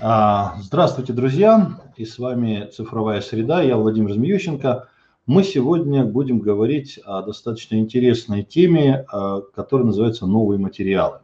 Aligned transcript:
А, 0.00 0.54
здравствуйте, 0.60 1.12
друзья! 1.12 1.76
И 1.96 2.04
с 2.04 2.20
вами 2.20 2.70
«Цифровая 2.72 3.20
среда», 3.20 3.62
я 3.62 3.76
Владимир 3.76 4.12
Змеющенко. 4.12 4.86
Мы 5.26 5.42
сегодня 5.42 6.04
будем 6.04 6.38
говорить 6.38 7.00
о 7.04 7.22
достаточно 7.22 7.74
интересной 7.74 8.44
теме, 8.44 9.04
а, 9.10 9.40
которая 9.40 9.88
называется 9.88 10.26
«Новые 10.26 10.60
материалы». 10.60 11.18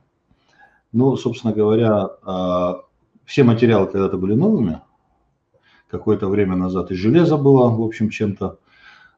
Ну, 0.91 1.16
собственно 1.16 1.52
говоря, 1.52 2.09
а, 2.24 2.80
все 3.24 3.45
материалы 3.45 3.87
когда-то 3.87 4.16
были 4.16 4.34
новыми. 4.34 4.80
Какое-то 5.88 6.27
время 6.27 6.56
назад 6.56 6.91
и 6.91 6.96
железо 6.96 7.36
было, 7.36 7.68
в 7.68 7.80
общем, 7.80 8.11
чем-то 8.11 8.59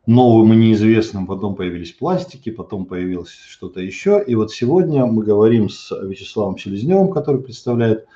новым 0.06 0.52
и 0.52 0.56
неизвестным. 0.56 1.26
Потом 1.26 1.54
появились 1.54 1.92
пластики, 1.92 2.50
потом 2.50 2.84
появилось 2.84 3.30
что-то 3.30 3.80
еще. 3.80 4.22
И 4.26 4.34
вот 4.34 4.52
сегодня 4.52 5.06
мы 5.06 5.22
говорим 5.22 5.70
с 5.70 5.90
Вячеславом 5.98 6.58
Селезневым, 6.58 7.10
который 7.10 7.40
представляет 7.40 8.06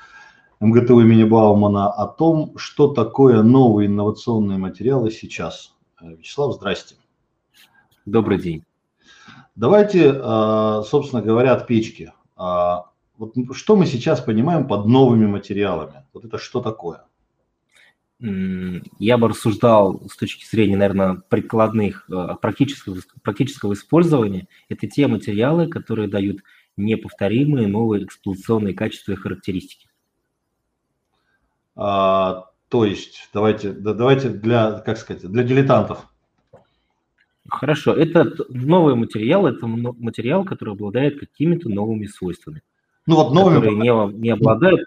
МГТУ 0.60 1.00
имени 1.00 1.24
Баумана 1.24 1.90
о 1.90 2.06
том, 2.06 2.52
что 2.58 2.88
такое 2.88 3.42
новые 3.42 3.86
инновационные 3.86 4.58
материалы 4.58 5.10
сейчас. 5.10 5.74
Э, 6.02 6.14
Вячеслав, 6.16 6.54
здрасте. 6.54 6.96
Добрый 8.04 8.38
день. 8.38 8.64
Давайте, 9.56 10.12
э, 10.14 10.82
собственно 10.86 11.22
говоря, 11.22 11.54
от 11.54 11.66
печки. 11.66 12.12
А, 12.36 12.90
вот 13.16 13.34
что 13.52 13.74
мы 13.74 13.86
сейчас 13.86 14.20
понимаем 14.20 14.68
под 14.68 14.84
новыми 14.84 15.26
материалами? 15.26 16.04
Вот 16.12 16.26
это 16.26 16.36
что 16.36 16.60
такое? 16.60 17.04
Я 18.18 19.16
бы 19.16 19.28
рассуждал 19.28 20.02
с 20.10 20.16
точки 20.18 20.44
зрения, 20.44 20.76
наверное, 20.76 21.22
прикладных, 21.30 22.04
э, 22.10 22.34
практического, 22.38 22.98
практического 23.22 23.72
использования. 23.72 24.46
Это 24.68 24.86
те 24.86 25.06
материалы, 25.06 25.68
которые 25.68 26.06
дают 26.06 26.42
неповторимые 26.76 27.66
новые 27.66 28.04
эксплуатационные 28.04 28.74
качества 28.74 29.12
и 29.12 29.16
характеристики. 29.16 29.89
А, 31.82 32.50
то 32.68 32.84
есть, 32.84 33.30
давайте, 33.32 33.72
да, 33.72 33.94
давайте 33.94 34.28
для, 34.28 34.80
как 34.80 34.98
сказать, 34.98 35.22
для 35.22 35.42
дилетантов. 35.42 36.06
Хорошо, 37.48 37.94
это 37.94 38.30
новый 38.50 38.94
материал, 38.94 39.46
это 39.46 39.66
материал, 39.66 40.44
который 40.44 40.74
обладает 40.74 41.18
какими-то 41.18 41.70
новыми 41.70 42.04
свойствами. 42.04 42.62
Ну 43.06 43.16
вот 43.16 43.32
новыми... 43.32 43.56
Которые 43.56 43.78
не, 43.78 44.18
не 44.18 44.28
обладают. 44.28 44.86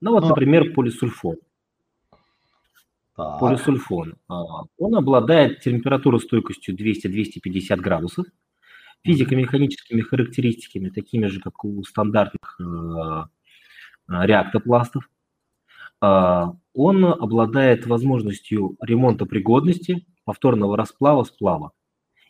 Ну 0.00 0.12
вот, 0.12 0.22
Но... 0.22 0.30
например, 0.30 0.72
полисульфон. 0.72 1.36
Так. 3.14 3.40
Полисульфон. 3.40 4.14
А, 4.26 4.62
он 4.78 4.96
обладает 4.96 5.60
температуростойкостью 5.60 6.74
200-250 6.74 7.76
градусов, 7.76 8.24
физико-механическими 9.02 10.00
характеристиками, 10.00 10.88
такими 10.88 11.26
же, 11.26 11.40
как 11.40 11.62
у 11.62 11.84
стандартных 11.84 12.58
Э, 12.60 13.24
реактопластов. 14.08 15.08
А, 16.00 16.54
он 16.74 17.04
обладает 17.04 17.86
возможностью 17.86 18.76
ремонта 18.80 19.26
пригодности, 19.26 20.06
повторного 20.24 20.76
расплава 20.76 21.24
сплава 21.24 21.72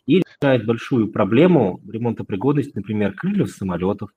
и 0.05 0.21
решает 0.21 0.65
большую 0.65 1.11
проблему 1.11 1.81
ремонта 1.89 2.23
пригодности, 2.23 2.73
например, 2.75 3.13
крыльев 3.13 3.49
самолетов, 3.49 4.11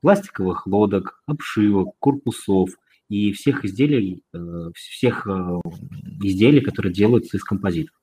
пластиковых 0.00 0.66
лодок, 0.66 1.22
обшивок, 1.26 1.96
корпусов 1.98 2.70
и 3.08 3.32
всех 3.32 3.64
изделий, 3.64 4.22
э, 4.32 4.70
всех 4.74 5.26
э, 5.26 5.60
изделий, 6.22 6.60
которые 6.60 6.92
делаются 6.92 7.36
из 7.36 7.44
композитов. 7.44 7.94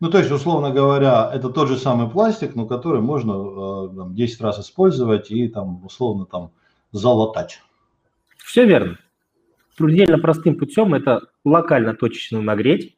Ну, 0.00 0.10
то 0.10 0.18
есть, 0.18 0.30
условно 0.30 0.70
говоря, 0.70 1.30
это 1.32 1.50
тот 1.50 1.68
же 1.68 1.76
самый 1.76 2.08
пластик, 2.08 2.54
но 2.54 2.66
который 2.66 3.02
можно 3.02 3.94
там, 3.94 4.14
10 4.14 4.40
раз 4.40 4.58
использовать 4.58 5.30
и 5.30 5.48
там, 5.48 5.84
условно, 5.84 6.24
там, 6.24 6.52
залатать. 6.92 7.60
Все 8.38 8.66
верно. 8.66 8.98
Предельно 9.76 10.18
простым 10.18 10.56
путем 10.56 10.94
это 10.94 11.22
локально 11.44 11.94
точечно 11.94 12.42
нагреть, 12.42 12.96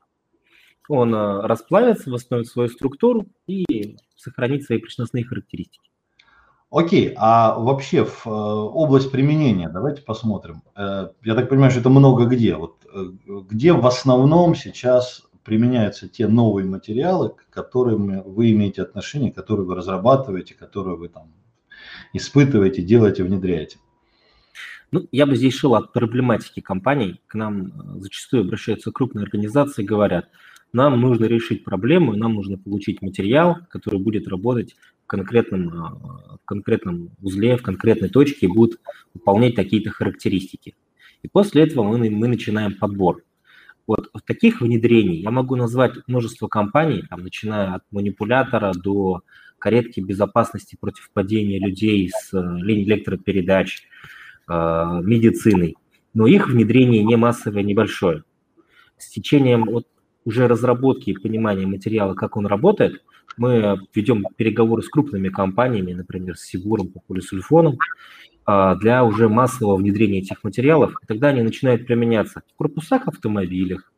он 0.89 1.15
э, 1.15 1.41
расплавится, 1.47 2.11
восстановит 2.11 2.49
свою 2.49 2.69
структуру 2.69 3.27
и 3.47 3.97
сохранит 4.17 4.65
свои 4.65 4.79
прочностные 4.79 5.25
характеристики. 5.25 5.91
Окей, 6.71 7.15
а 7.17 7.59
вообще 7.59 8.05
в 8.05 8.27
э, 8.27 8.31
область 8.31 9.11
применения, 9.11 9.69
давайте 9.69 10.03
посмотрим. 10.03 10.63
Э, 10.77 11.09
я 11.23 11.35
так 11.35 11.49
понимаю, 11.49 11.71
что 11.71 11.81
это 11.81 11.91
много 11.91 12.27
где. 12.27 12.57
Вот 12.57 12.79
где 13.25 13.73
в 13.73 13.87
основном 13.87 14.55
сейчас 14.55 15.23
применяются 15.45 16.09
те 16.09 16.29
новые 16.29 16.67
материалы, 16.67 17.31
к 17.31 17.49
которым 17.49 18.23
вы 18.23 18.53
имеете 18.53 18.83
отношение, 18.83 19.33
которые 19.33 19.67
вы 19.67 19.75
разрабатываете, 19.75 20.55
которые 20.55 20.97
вы 20.97 21.09
там 21.09 21.33
испытываете, 22.13 22.83
делаете, 22.83 23.25
внедряете? 23.25 23.79
Ну, 24.91 25.09
я 25.11 25.25
бы 25.25 25.37
здесь 25.37 25.55
шел 25.55 25.75
от 25.75 25.93
проблематики 25.93 26.61
компаний. 26.61 27.21
К 27.27 27.35
нам 27.35 27.69
э, 27.69 28.01
зачастую 28.01 28.43
обращаются 28.43 28.93
крупные 28.93 29.23
организации 29.23 29.83
говорят, 29.83 30.29
нам 30.75 31.01
нужно 31.01 31.25
решить 31.25 31.65
проблему, 31.65 32.15
нам 32.15 32.35
нужно 32.35 32.59
получить 32.59 33.01
материал, 33.01 33.59
который 33.71 34.01
будет 34.01 34.29
работать 34.29 34.77
в 35.05 35.07
конкретном, 35.07 35.69
э, 35.69 36.37
в 36.43 36.45
конкретном 36.45 37.11
узле, 37.23 37.57
в 37.57 37.63
конкретной 37.63 38.11
точке 38.11 38.47
и 38.47 38.53
будет 38.53 38.81
выполнять 39.15 39.55
какие-то 39.55 39.91
характеристики. 39.91 40.75
И 41.23 41.29
после 41.29 41.63
этого 41.63 41.85
мы, 41.85 42.11
мы 42.11 42.29
начинаем 42.29 42.75
подбор. 42.75 43.23
Вот 43.87 44.11
таких 44.25 44.61
внедрений 44.61 45.23
я 45.23 45.31
могу 45.31 45.57
назвать 45.57 45.93
множество 46.07 46.49
компаний, 46.49 47.03
там, 47.09 47.23
начиная 47.23 47.75
от 47.75 47.83
манипулятора 47.91 48.73
до 48.75 49.23
каретки 49.63 50.01
безопасности 50.01 50.77
против 50.79 51.09
падения 51.13 51.61
людей 51.61 52.11
с 52.13 52.35
э, 52.35 52.43
линий 52.63 52.83
электропередач, 52.83 53.85
э, 54.49 54.53
медициной. 54.53 55.77
Но 56.15 56.27
их 56.27 56.49
внедрение 56.49 57.05
не 57.05 57.15
массовое, 57.15 57.63
небольшое. 57.63 58.25
С 58.99 59.09
течением 59.11 59.67
вот 59.67 59.87
уже 60.25 60.49
разработки 60.49 61.11
и 61.11 61.15
понимания 61.15 61.65
материала, 61.65 62.15
как 62.15 62.37
он 62.37 62.47
работает, 62.47 63.05
мы 63.37 63.79
ведем 63.95 64.27
переговоры 64.37 64.83
с 64.83 64.89
крупными 64.89 65.29
компаниями, 65.29 65.93
например, 65.93 66.37
с 66.37 66.43
Сигуром 66.43 66.89
по 66.89 66.99
полисульфонам, 66.99 67.79
э, 68.49 68.75
для 68.81 69.05
уже 69.05 69.29
массового 69.29 69.77
внедрения 69.77 70.19
этих 70.19 70.43
материалов. 70.43 70.97
И 71.05 71.07
тогда 71.07 71.29
они 71.29 71.43
начинают 71.43 71.87
применяться 71.87 72.43
в 72.53 72.57
корпусах 72.57 73.07
автомобилях, 73.07 73.93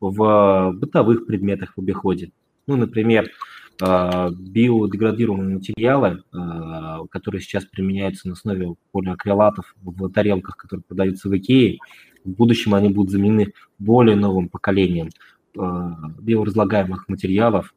в 0.00 0.72
бытовых 0.74 1.24
предметах 1.26 1.74
в 1.76 1.80
обиходе. 1.80 2.32
Ну, 2.66 2.74
например, 2.76 3.26
а, 3.26 3.63
биодеградируемые 3.80 5.56
материалы, 5.56 6.22
а, 6.32 7.06
которые 7.08 7.40
сейчас 7.40 7.64
применяются 7.64 8.28
на 8.28 8.34
основе 8.34 8.74
полиакрилатов 8.92 9.74
в 9.82 10.10
тарелках, 10.10 10.56
которые 10.56 10.84
продаются 10.84 11.28
в 11.28 11.36
Икее, 11.36 11.78
в 12.24 12.30
будущем 12.30 12.74
они 12.74 12.88
будут 12.88 13.10
заменены 13.10 13.52
более 13.78 14.16
новым 14.16 14.48
поколением 14.48 15.10
а, 15.58 15.96
биоразлагаемых 16.20 17.08
материалов, 17.08 17.74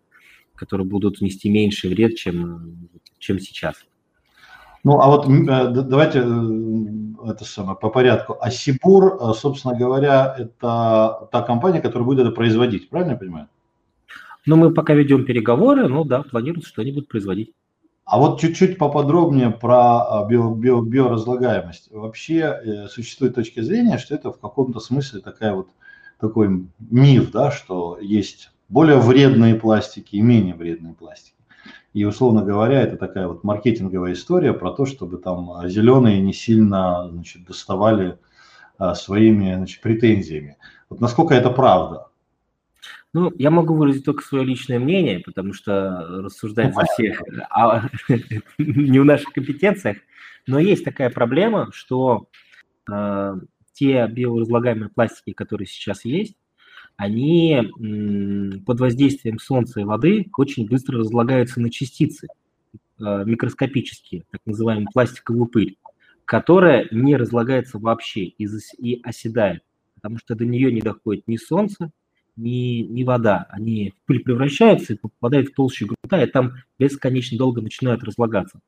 которые 0.55 0.87
будут 0.87 1.21
нести 1.21 1.49
меньший 1.49 1.89
вред, 1.89 2.15
чем, 2.15 2.89
чем 3.19 3.39
сейчас. 3.39 3.75
Ну, 4.83 5.01
а 5.01 5.07
вот 5.07 5.27
э, 5.27 5.69
давайте 5.83 6.19
э, 6.19 7.29
это 7.29 7.43
самое 7.43 7.77
по 7.77 7.89
порядку. 7.89 8.37
А 8.39 8.49
Сибур, 8.49 9.17
э, 9.19 9.33
собственно 9.33 9.75
говоря, 9.75 10.35
это 10.37 11.27
та 11.31 11.41
компания, 11.41 11.81
которая 11.81 12.05
будет 12.05 12.19
это 12.19 12.31
производить, 12.31 12.89
правильно 12.89 13.11
я 13.11 13.17
понимаю? 13.17 13.49
Но 14.47 14.55
мы 14.55 14.73
пока 14.73 14.93
ведем 14.93 15.25
переговоры, 15.25 15.87
ну 15.89 16.05
да, 16.05 16.23
планируют 16.23 16.65
что-нибудь 16.65 17.09
производить. 17.09 17.51
А 18.05 18.17
вот 18.17 18.39
чуть-чуть 18.39 18.77
поподробнее 18.77 19.51
про 19.51 20.21
а, 20.21 20.25
био, 20.25 20.55
био, 20.55 20.81
биоразлагаемость. 20.81 21.91
Вообще 21.91 22.37
э, 22.37 22.87
существует 22.87 23.35
точка 23.35 23.61
зрения, 23.61 23.97
что 23.97 24.15
это 24.15 24.31
в 24.31 24.39
каком-то 24.39 24.79
смысле 24.79 25.19
такая 25.19 25.53
вот 25.53 25.67
такой 26.17 26.65
миф, 26.79 27.31
да, 27.31 27.51
что 27.51 27.99
есть 27.99 28.49
более 28.69 28.97
вредные 28.97 29.55
пластики 29.55 30.15
и 30.15 30.21
менее 30.21 30.55
вредные 30.55 30.93
пластики. 30.93 31.35
И, 31.93 32.05
условно 32.05 32.41
говоря, 32.43 32.81
это 32.81 32.95
такая 32.95 33.27
вот 33.27 33.43
маркетинговая 33.43 34.13
история 34.13 34.53
про 34.53 34.71
то, 34.71 34.85
чтобы 34.85 35.17
там 35.17 35.67
зеленые 35.67 36.21
не 36.21 36.31
сильно 36.31 37.09
значит, 37.11 37.43
доставали 37.43 38.17
а, 38.77 38.95
своими 38.95 39.53
значит, 39.55 39.81
претензиями. 39.81 40.55
Вот 40.89 41.01
насколько 41.01 41.33
это 41.33 41.49
правда? 41.49 42.06
Ну, 43.17 43.33
я 43.35 43.49
могу 43.49 43.73
выразить 43.73 44.05
только 44.05 44.23
свое 44.23 44.45
личное 44.45 44.77
мнение, 44.77 45.21
потому 45.21 45.51
что 45.51 46.05
рассуждать 46.21 46.75
за 46.75 46.83
всех 46.83 47.19
а, 47.49 47.89
не 48.59 48.99
в 48.99 49.05
наших 49.05 49.33
компетенциях. 49.33 49.97
Но 50.45 50.59
есть 50.59 50.85
такая 50.85 51.09
проблема, 51.09 51.71
что 51.73 52.29
э, 52.87 53.33
те 53.73 54.07
биоразлагаемые 54.07 54.89
пластики, 54.89 55.33
которые 55.33 55.65
сейчас 55.65 56.05
есть, 56.05 56.37
они 56.95 57.55
м, 57.55 58.63
под 58.63 58.79
воздействием 58.79 59.39
солнца 59.39 59.79
и 59.79 59.83
воды 59.83 60.27
очень 60.37 60.67
быстро 60.67 60.99
разлагаются 60.99 61.59
на 61.59 61.71
частицы 61.71 62.27
э, 62.99 63.23
микроскопические, 63.25 64.25
так 64.29 64.41
называемую 64.45 64.89
пластиковую 64.93 65.47
пыль, 65.47 65.79
которая 66.25 66.87
не 66.91 67.15
разлагается 67.15 67.79
вообще 67.79 68.25
и, 68.25 68.47
и 68.77 69.01
оседает, 69.01 69.63
потому 69.95 70.19
что 70.19 70.35
до 70.35 70.45
нее 70.45 70.71
не 70.71 70.81
доходит 70.81 71.27
ни 71.27 71.37
солнце, 71.37 71.91
ни, 72.37 72.83
ни 72.83 73.03
вода. 73.03 73.47
Они 73.49 73.91
в 73.91 74.05
пыль 74.05 74.21
превращаются 74.21 74.93
и 74.93 74.97
попадают 74.97 75.49
в 75.49 75.53
толщу 75.53 75.87
грунта, 75.87 76.23
и 76.23 76.31
там 76.31 76.53
бесконечно 76.79 77.37
долго 77.37 77.61
начинают 77.61 78.03
разлагаться. 78.03 78.59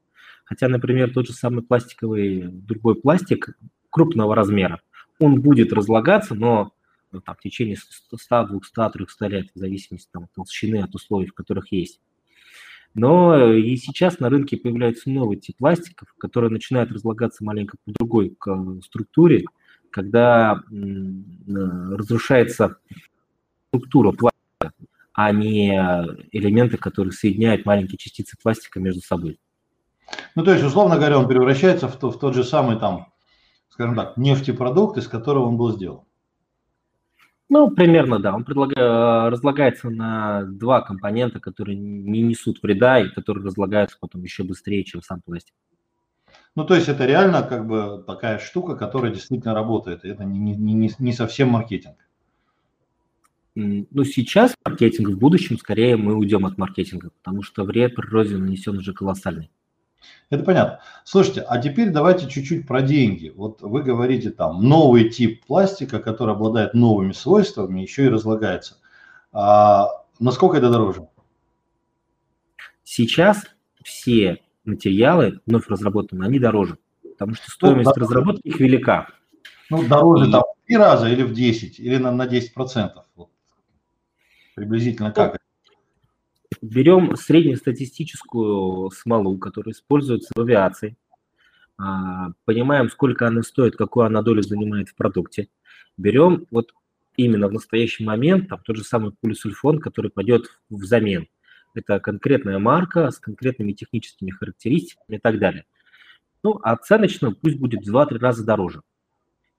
Хотя, 0.44 0.68
например, 0.68 1.14
тот 1.14 1.28
же 1.28 1.34
самый 1.34 1.64
пластиковый, 1.64 2.48
другой 2.48 2.96
пластик, 2.96 3.58
крупного 3.90 4.36
размера. 4.36 4.82
Он 5.20 5.42
будет 5.42 5.72
разлагаться, 5.74 6.34
но 6.34 6.72
ну, 7.12 7.22
там, 7.22 7.36
в 7.36 7.40
течение 7.42 7.76
100, 7.78 8.48
200, 8.48 8.90
300 8.94 9.28
лет, 9.28 9.48
в 9.54 9.60
зависимости 9.60 10.10
там, 10.12 10.24
от 10.26 10.34
толщины, 10.34 10.78
от 10.78 10.94
условий, 10.96 11.28
в 11.28 11.34
которых 11.34 11.72
есть. 11.72 12.00
Но 12.94 13.54
и 13.54 13.76
сейчас 13.78 14.20
на 14.20 14.30
рынке 14.30 14.58
появляются 14.58 15.10
новые 15.10 15.40
тип 15.40 15.58
пластиков, 15.58 16.14
которые 16.18 16.50
начинают 16.50 16.92
разлагаться 16.92 17.44
маленько 17.44 17.78
по 17.86 17.92
другой 17.92 18.36
структуре, 18.84 19.46
когда 19.92 20.62
разрушается 21.48 22.78
структура 23.70 24.12
пластика, 24.12 24.74
а 25.14 25.32
не 25.32 25.70
элементы, 26.32 26.78
которые 26.78 27.14
соединяют 27.14 27.66
маленькие 27.66 27.98
частицы 27.98 28.38
пластика 28.42 28.80
между 28.80 29.02
собой. 29.02 29.40
Ну, 30.36 30.44
то 30.44 30.52
есть, 30.52 30.64
условно 30.64 30.96
говоря, 30.96 31.20
он 31.20 31.28
превращается 31.28 31.88
в, 31.88 31.96
то, 31.98 32.12
в 32.12 32.20
тот 32.20 32.34
же 32.34 32.44
самый, 32.44 32.80
там, 32.80 33.14
скажем 33.70 33.96
так, 33.96 34.18
нефтепродукт, 34.18 34.98
из 34.98 35.08
которого 35.08 35.46
он 35.46 35.58
был 35.58 35.72
сделан. 35.72 36.02
Ну, 37.48 37.72
примерно, 37.72 38.20
да. 38.20 38.36
Он 38.36 38.44
предлагает, 38.44 39.32
разлагается 39.32 39.90
на 39.90 40.44
два 40.44 40.82
компонента, 40.82 41.40
которые 41.40 41.78
не 41.78 42.22
несут 42.22 42.62
вреда 42.62 43.00
и 43.00 43.10
которые 43.10 43.44
разлагаются 43.44 43.98
потом 44.00 44.22
еще 44.22 44.44
быстрее, 44.44 44.84
чем 44.84 45.02
сам 45.02 45.22
пластик. 45.22 45.56
Ну, 46.56 46.64
то 46.64 46.76
есть 46.76 46.90
это 46.90 47.06
реально 47.06 47.42
как 47.42 47.68
бы 47.68 48.04
такая 48.06 48.38
штука, 48.38 48.76
которая 48.76 49.12
действительно 49.12 49.56
работает. 49.56 50.06
Это 50.06 50.26
не, 50.26 50.56
не, 50.56 50.74
не, 50.74 50.92
не 51.00 51.14
совсем 51.14 51.50
маркетинг. 51.50 51.98
Ну, 53.60 54.04
сейчас 54.06 54.56
маркетинг, 54.64 55.10
в 55.10 55.18
будущем 55.18 55.58
скорее 55.58 55.98
мы 55.98 56.16
уйдем 56.16 56.46
от 56.46 56.58
маркетинга, 56.58 57.10
потому 57.22 57.44
что 57.44 57.66
вред 57.66 57.94
природе 57.94 58.38
нанесен 58.38 58.78
уже 58.78 58.94
колоссальный. 58.94 59.52
Это 60.30 60.46
понятно. 60.46 60.80
Слушайте, 61.04 61.42
а 61.42 61.58
теперь 61.60 61.90
давайте 61.90 62.30
чуть-чуть 62.30 62.66
про 62.66 62.82
деньги. 62.82 63.34
Вот 63.36 63.62
вы 63.62 63.84
говорите 63.84 64.30
там 64.30 64.64
новый 64.64 65.10
тип 65.10 65.46
пластика, 65.46 66.00
который 66.00 66.36
обладает 66.36 66.74
новыми 66.74 67.12
свойствами, 67.12 67.82
еще 67.82 68.06
и 68.06 68.10
разлагается. 68.10 68.78
А 69.34 69.90
насколько 70.22 70.56
это 70.56 70.70
дороже? 70.70 71.08
Сейчас 72.84 73.44
все 73.84 74.38
материалы 74.64 75.42
вновь 75.46 75.68
разработанные, 75.68 76.28
они 76.28 76.40
дороже, 76.40 76.78
потому 77.04 77.34
что 77.34 77.52
стоимость 77.52 77.92
ну, 77.94 78.02
разработки 78.02 78.48
их 78.48 78.60
велика. 78.62 79.10
Ну, 79.70 79.86
дороже 79.86 80.30
и... 80.30 80.32
там 80.32 80.44
в 80.44 80.66
три 80.66 80.78
раза 80.78 81.10
или 81.10 81.24
в 81.24 81.34
10, 81.34 81.80
или 81.80 81.98
на, 81.98 82.12
на 82.12 82.26
10 82.26 82.54
процентов. 82.54 83.06
Приблизительно 84.60 85.12
как 85.12 85.36
это? 85.36 85.44
Берем 86.62 87.16
среднестатистическую 87.16 88.92
смолу, 88.92 89.38
которая 89.38 89.72
используется 89.72 90.34
в 90.36 90.42
авиации, 90.42 90.98
а, 91.78 92.32
понимаем, 92.44 92.90
сколько 92.90 93.26
она 93.26 93.42
стоит, 93.42 93.78
какую 93.78 94.06
она 94.06 94.22
долю 94.22 94.42
занимает 94.42 94.90
в 94.90 94.96
продукте. 94.96 95.48
Берем 95.96 96.46
вот 96.52 96.74
именно 97.16 97.48
в 97.48 97.54
настоящий 97.54 98.04
момент 98.04 98.50
там, 98.50 98.60
тот 98.66 98.76
же 98.76 98.84
самый 98.84 99.14
полисульфон, 99.22 99.80
который 99.80 100.12
пойдет 100.12 100.48
взамен. 100.70 101.30
Это 101.74 102.02
конкретная 102.02 102.60
марка 102.60 103.12
с 103.12 103.20
конкретными 103.20 103.72
техническими 103.72 104.32
характеристиками 104.32 105.16
и 105.16 105.20
так 105.20 105.40
далее. 105.40 105.64
Ну, 106.44 106.60
а 106.64 106.74
оценочно 106.74 107.32
пусть 107.32 107.58
будет 107.58 107.88
в 107.88 107.96
2-3 107.96 108.18
раза 108.18 108.44
дороже. 108.44 108.82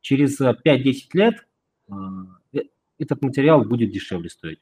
Через 0.03 0.39
5-10 0.39 0.93
лет 1.15 1.47
а, 1.89 2.27
э, 2.53 2.59
этот 2.99 3.23
материал 3.23 3.65
будет 3.65 3.91
дешевле 3.93 4.29
стоить. 4.29 4.61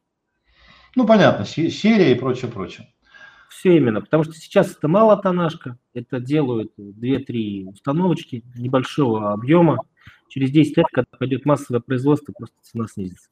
Ну, 0.98 1.06
понятно, 1.06 1.44
серия 1.44 2.10
и 2.10 2.18
прочее, 2.18 2.50
прочее. 2.50 2.88
Все 3.48 3.76
именно, 3.76 4.00
потому 4.00 4.24
что 4.24 4.32
сейчас 4.32 4.72
это 4.76 4.88
мало 4.88 5.16
тоннажка, 5.16 5.78
это 5.94 6.18
делают 6.18 6.72
2-3 6.76 7.70
установочки 7.70 8.42
небольшого 8.56 9.32
объема. 9.32 9.78
Через 10.28 10.50
10 10.50 10.76
лет, 10.76 10.86
когда 10.90 11.06
пойдет 11.16 11.46
массовое 11.46 11.80
производство, 11.80 12.32
просто 12.36 12.56
цена 12.62 12.88
снизится. 12.88 13.28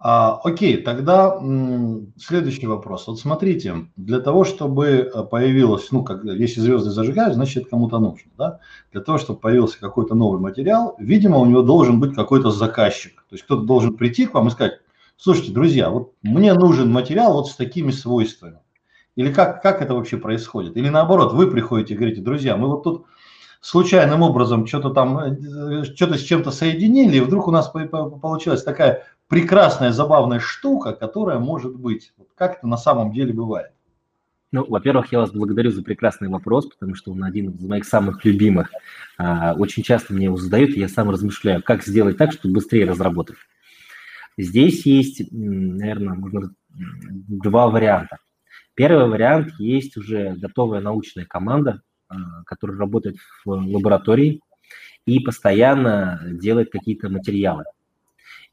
А, 0.00 0.40
окей, 0.42 0.78
тогда 0.78 1.36
м, 1.40 2.12
следующий 2.16 2.66
вопрос. 2.66 3.06
Вот 3.06 3.20
смотрите, 3.20 3.86
для 3.94 4.18
того, 4.18 4.42
чтобы 4.42 4.86
э, 4.86 5.22
появилось, 5.22 5.92
ну, 5.92 6.02
как, 6.02 6.24
если 6.24 6.60
звезды 6.60 6.90
зажигают, 6.90 7.34
значит, 7.36 7.58
это 7.58 7.70
кому-то 7.70 8.00
нужно, 8.00 8.32
да? 8.36 8.58
Для 8.90 9.02
того, 9.02 9.18
чтобы 9.18 9.38
появился 9.38 9.78
какой-то 9.78 10.16
новый 10.16 10.40
материал, 10.40 10.96
видимо, 10.98 11.38
у 11.38 11.46
него 11.46 11.62
должен 11.62 12.00
быть 12.00 12.16
какой-то 12.16 12.50
заказчик. 12.50 13.24
То 13.30 13.36
есть 13.36 13.44
кто-то 13.44 13.62
должен 13.62 13.96
прийти 13.96 14.26
к 14.26 14.34
вам 14.34 14.48
и 14.48 14.50
сказать, 14.50 14.80
слушайте, 15.16 15.52
друзья, 15.52 15.90
вот 15.90 16.12
мне 16.22 16.54
нужен 16.54 16.90
материал 16.90 17.34
вот 17.34 17.48
с 17.48 17.56
такими 17.56 17.90
свойствами. 17.90 18.58
Или 19.16 19.32
как, 19.32 19.62
как 19.62 19.80
это 19.80 19.94
вообще 19.94 20.16
происходит? 20.16 20.76
Или 20.76 20.88
наоборот, 20.88 21.32
вы 21.32 21.50
приходите 21.50 21.94
и 21.94 21.96
говорите, 21.96 22.20
друзья, 22.20 22.56
мы 22.56 22.68
вот 22.68 22.82
тут 22.82 23.06
случайным 23.60 24.22
образом 24.22 24.66
что-то 24.66 24.90
там, 24.90 25.18
э, 25.18 25.84
что-то 25.84 26.18
с 26.18 26.22
чем-то 26.22 26.50
соединили, 26.50 27.16
и 27.16 27.20
вдруг 27.20 27.48
у 27.48 27.50
нас 27.50 27.68
получилась 27.68 28.62
такая 28.62 29.04
прекрасная, 29.28 29.92
забавная 29.92 30.40
штука, 30.40 30.92
которая 30.92 31.38
может 31.38 31.76
быть. 31.76 32.12
Как 32.34 32.58
это 32.58 32.66
на 32.66 32.76
самом 32.76 33.12
деле 33.12 33.32
бывает? 33.32 33.70
Ну, 34.52 34.64
во-первых, 34.68 35.10
я 35.10 35.18
вас 35.18 35.32
благодарю 35.32 35.70
за 35.70 35.82
прекрасный 35.82 36.28
вопрос, 36.28 36.66
потому 36.66 36.94
что 36.94 37.10
он 37.10 37.24
один 37.24 37.50
из 37.50 37.64
моих 37.64 37.84
самых 37.84 38.24
любимых. 38.24 38.70
А, 39.18 39.54
очень 39.54 39.82
часто 39.82 40.12
мне 40.12 40.26
его 40.26 40.36
задают, 40.36 40.70
и 40.70 40.80
я 40.80 40.88
сам 40.88 41.10
размышляю, 41.10 41.60
как 41.60 41.82
сделать 41.82 42.18
так, 42.18 42.32
чтобы 42.32 42.54
быстрее 42.54 42.84
разработать. 42.84 43.36
Здесь 44.36 44.84
есть, 44.86 45.22
наверное, 45.30 46.14
можно 46.14 46.54
два 46.68 47.68
варианта. 47.68 48.18
Первый 48.74 49.08
вариант 49.08 49.52
есть 49.58 49.96
уже 49.96 50.34
готовая 50.34 50.80
научная 50.80 51.24
команда, 51.24 51.82
а, 52.08 52.42
которая 52.44 52.76
работает 52.76 53.16
в 53.44 53.50
лаборатории 53.50 54.40
и 55.06 55.20
постоянно 55.20 56.20
делает 56.24 56.70
какие-то 56.70 57.08
материалы. 57.08 57.64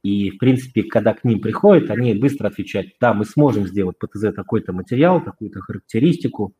И, 0.04 0.32
в 0.32 0.38
принципе, 0.38 0.84
когда 0.84 1.14
к 1.14 1.24
ним 1.24 1.42
приходят, 1.42 1.90
они 1.92 2.14
быстро 2.14 2.48
отвечают, 2.48 2.94
да, 3.00 3.14
мы 3.14 3.26
сможем 3.26 3.68
сделать 3.68 3.98
ПТЗ 4.00 4.34
такой-то 4.36 4.74
материал, 4.74 5.24
такую-то 5.24 5.62
характеристику, 5.62 6.54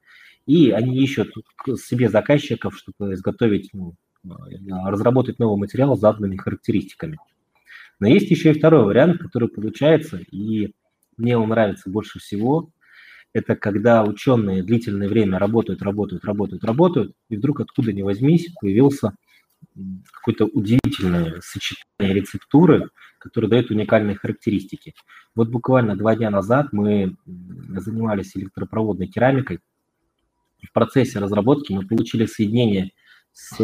и 0.46 0.72
они 0.72 0.98
ищут 0.98 1.34
себе 1.78 2.10
заказчиков, 2.10 2.78
чтобы 2.78 3.14
изготовить, 3.14 3.70
ну, 3.74 3.96
разработать 4.86 5.40
новый 5.40 5.58
материал 5.60 5.96
с 5.96 6.02
заданными 6.02 6.38
характеристиками. 6.38 7.18
Но 8.02 8.08
есть 8.08 8.32
еще 8.32 8.50
и 8.50 8.54
второй 8.54 8.84
вариант, 8.84 9.22
который 9.22 9.48
получается, 9.48 10.18
и 10.32 10.74
мне 11.18 11.38
он 11.38 11.50
нравится 11.50 11.90
больше 11.90 12.20
всего. 12.20 12.72
Это 13.32 13.56
когда 13.56 14.04
ученые 14.04 14.64
длительное 14.64 15.08
время 15.08 15.38
работают, 15.38 15.84
работают, 15.84 16.26
работают, 16.26 16.64
работают, 16.64 17.14
и 17.30 17.38
вдруг 17.38 17.62
откуда 17.62 17.94
ни 17.94 18.02
возьмись 18.02 18.52
появился 18.60 19.14
какое-то 20.12 20.46
удивительное 20.46 21.42
сочетание 21.42 22.16
рецептуры, 22.16 22.90
которое 23.20 23.48
дает 23.48 23.70
уникальные 23.70 24.16
характеристики. 24.16 24.96
Вот 25.36 25.50
буквально 25.50 25.96
два 25.96 26.16
дня 26.16 26.32
назад 26.32 26.74
мы 26.74 27.16
занимались 27.78 28.36
электропроводной 28.36 29.08
керамикой. 29.08 29.60
В 30.68 30.74
процессе 30.74 31.20
разработки 31.20 31.72
мы 31.72 31.86
получили 31.86 32.26
соединение 32.26 32.94
с 33.32 33.60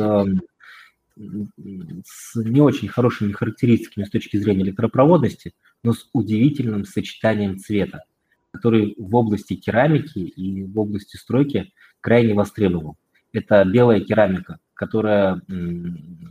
с 2.06 2.36
не 2.36 2.62
очень 2.62 2.88
хорошими 2.88 3.32
характеристиками 3.32 4.06
с 4.06 4.10
точки 4.10 4.38
зрения 4.38 4.64
электропроводности, 4.64 5.54
но 5.84 5.94
с 5.94 6.10
удивительным 6.14 6.86
сочетанием 6.86 7.58
цвета, 7.58 8.04
который 8.52 8.96
в 8.98 9.16
области 9.16 9.56
керамики 9.56 10.20
и 10.20 10.64
в 10.64 10.80
области 10.80 11.18
стройки 11.18 11.74
крайне 12.02 12.34
востребован. 12.34 12.96
Это 13.34 13.64
белая 13.66 14.00
керамика, 14.00 14.60
которая 14.74 15.42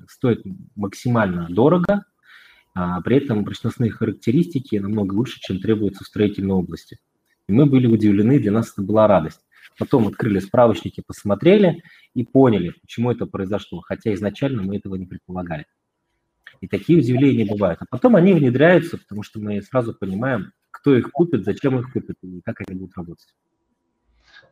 стоит 0.08 0.42
максимально 0.74 1.48
дорого, 1.50 2.04
а 2.74 3.00
при 3.00 3.16
этом 3.16 3.44
прочностные 3.44 3.90
характеристики 3.90 4.76
намного 4.76 5.14
лучше, 5.14 5.40
чем 5.40 5.60
требуется 5.60 6.04
в 6.04 6.06
строительной 6.06 6.54
области. 6.54 6.98
И 7.48 7.52
мы 7.52 7.66
были 7.66 7.86
удивлены, 7.86 8.38
для 8.38 8.52
нас 8.52 8.72
это 8.72 8.82
была 8.82 9.06
радость. 9.06 9.40
Потом 9.78 10.08
открыли 10.08 10.38
справочники, 10.38 11.02
посмотрели 11.06 11.82
и 12.14 12.24
поняли, 12.24 12.72
почему 12.80 13.10
это 13.10 13.26
произошло, 13.26 13.80
хотя 13.80 14.14
изначально 14.14 14.62
мы 14.62 14.76
этого 14.76 14.94
не 14.94 15.06
предполагали. 15.06 15.66
И 16.60 16.68
такие 16.68 16.98
удивления 16.98 17.44
бывают. 17.44 17.80
А 17.82 17.86
потом 17.90 18.16
они 18.16 18.32
внедряются, 18.32 18.96
потому 18.96 19.22
что 19.22 19.40
мы 19.40 19.60
сразу 19.60 19.94
понимаем, 19.94 20.52
кто 20.70 20.94
их 20.94 21.10
купит, 21.10 21.44
зачем 21.44 21.78
их 21.78 21.92
купит 21.92 22.16
и 22.22 22.40
как 22.42 22.62
они 22.66 22.78
будут 22.78 22.96
работать. 22.96 23.34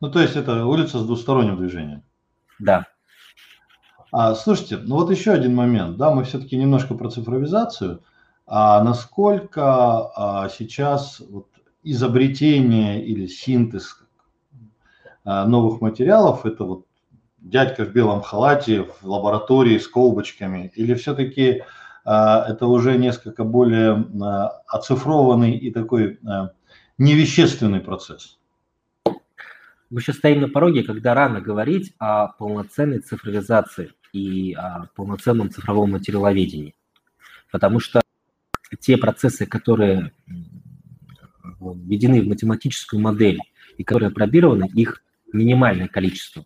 Ну, 0.01 0.11
то 0.11 0.19
есть 0.19 0.35
это 0.35 0.65
улица 0.65 0.99
с 0.99 1.05
двусторонним 1.05 1.57
движением. 1.57 2.03
Да. 2.59 2.85
А, 4.11 4.35
слушайте, 4.35 4.77
ну 4.77 4.95
вот 4.95 5.09
еще 5.09 5.31
один 5.31 5.55
момент. 5.55 5.97
Да, 5.97 6.13
мы 6.13 6.23
все-таки 6.23 6.55
немножко 6.55 6.93
про 6.93 7.09
цифровизацию. 7.09 8.03
А 8.45 8.83
насколько 8.83 10.11
а, 10.15 10.49
сейчас 10.49 11.19
вот 11.19 11.47
изобретение 11.83 13.03
или 13.05 13.25
синтез 13.25 14.04
новых 15.25 15.81
материалов, 15.81 16.45
это 16.45 16.63
вот 16.63 16.85
дядька 17.39 17.85
в 17.85 17.91
белом 17.91 18.21
халате 18.21 18.83
в 18.83 19.03
лаборатории 19.03 19.77
с 19.77 19.87
колбочками, 19.87 20.71
или 20.75 20.93
все-таки 20.93 21.63
а, 22.03 22.45
это 22.47 22.67
уже 22.67 22.97
несколько 22.97 23.43
более 23.43 24.05
а, 24.21 24.61
оцифрованный 24.67 25.57
и 25.57 25.71
такой 25.71 26.19
невещественный 26.97 27.81
процесс? 27.81 28.37
Мы 29.89 30.01
сейчас 30.01 30.17
стоим 30.17 30.41
на 30.41 30.49
пороге, 30.49 30.83
когда 30.83 31.13
рано 31.13 31.41
говорить 31.41 31.93
о 31.99 32.27
полноценной 32.27 32.99
цифровизации. 32.99 33.91
и 34.13 34.53
о 34.53 34.87
полноценном 34.95 35.49
цифровом 35.51 35.91
материаловедении. 35.91 36.73
Потому 37.51 37.81
что 37.81 38.01
те 38.79 38.95
процессы, 38.95 39.45
которые 39.45 40.13
введены 41.59 42.21
в 42.21 42.27
математическую 42.27 43.01
модель 43.01 43.39
и 43.77 43.83
которые 43.83 44.07
опробированы, 44.07 44.69
их 44.73 45.03
минимальное 45.31 45.87
количество. 45.87 46.45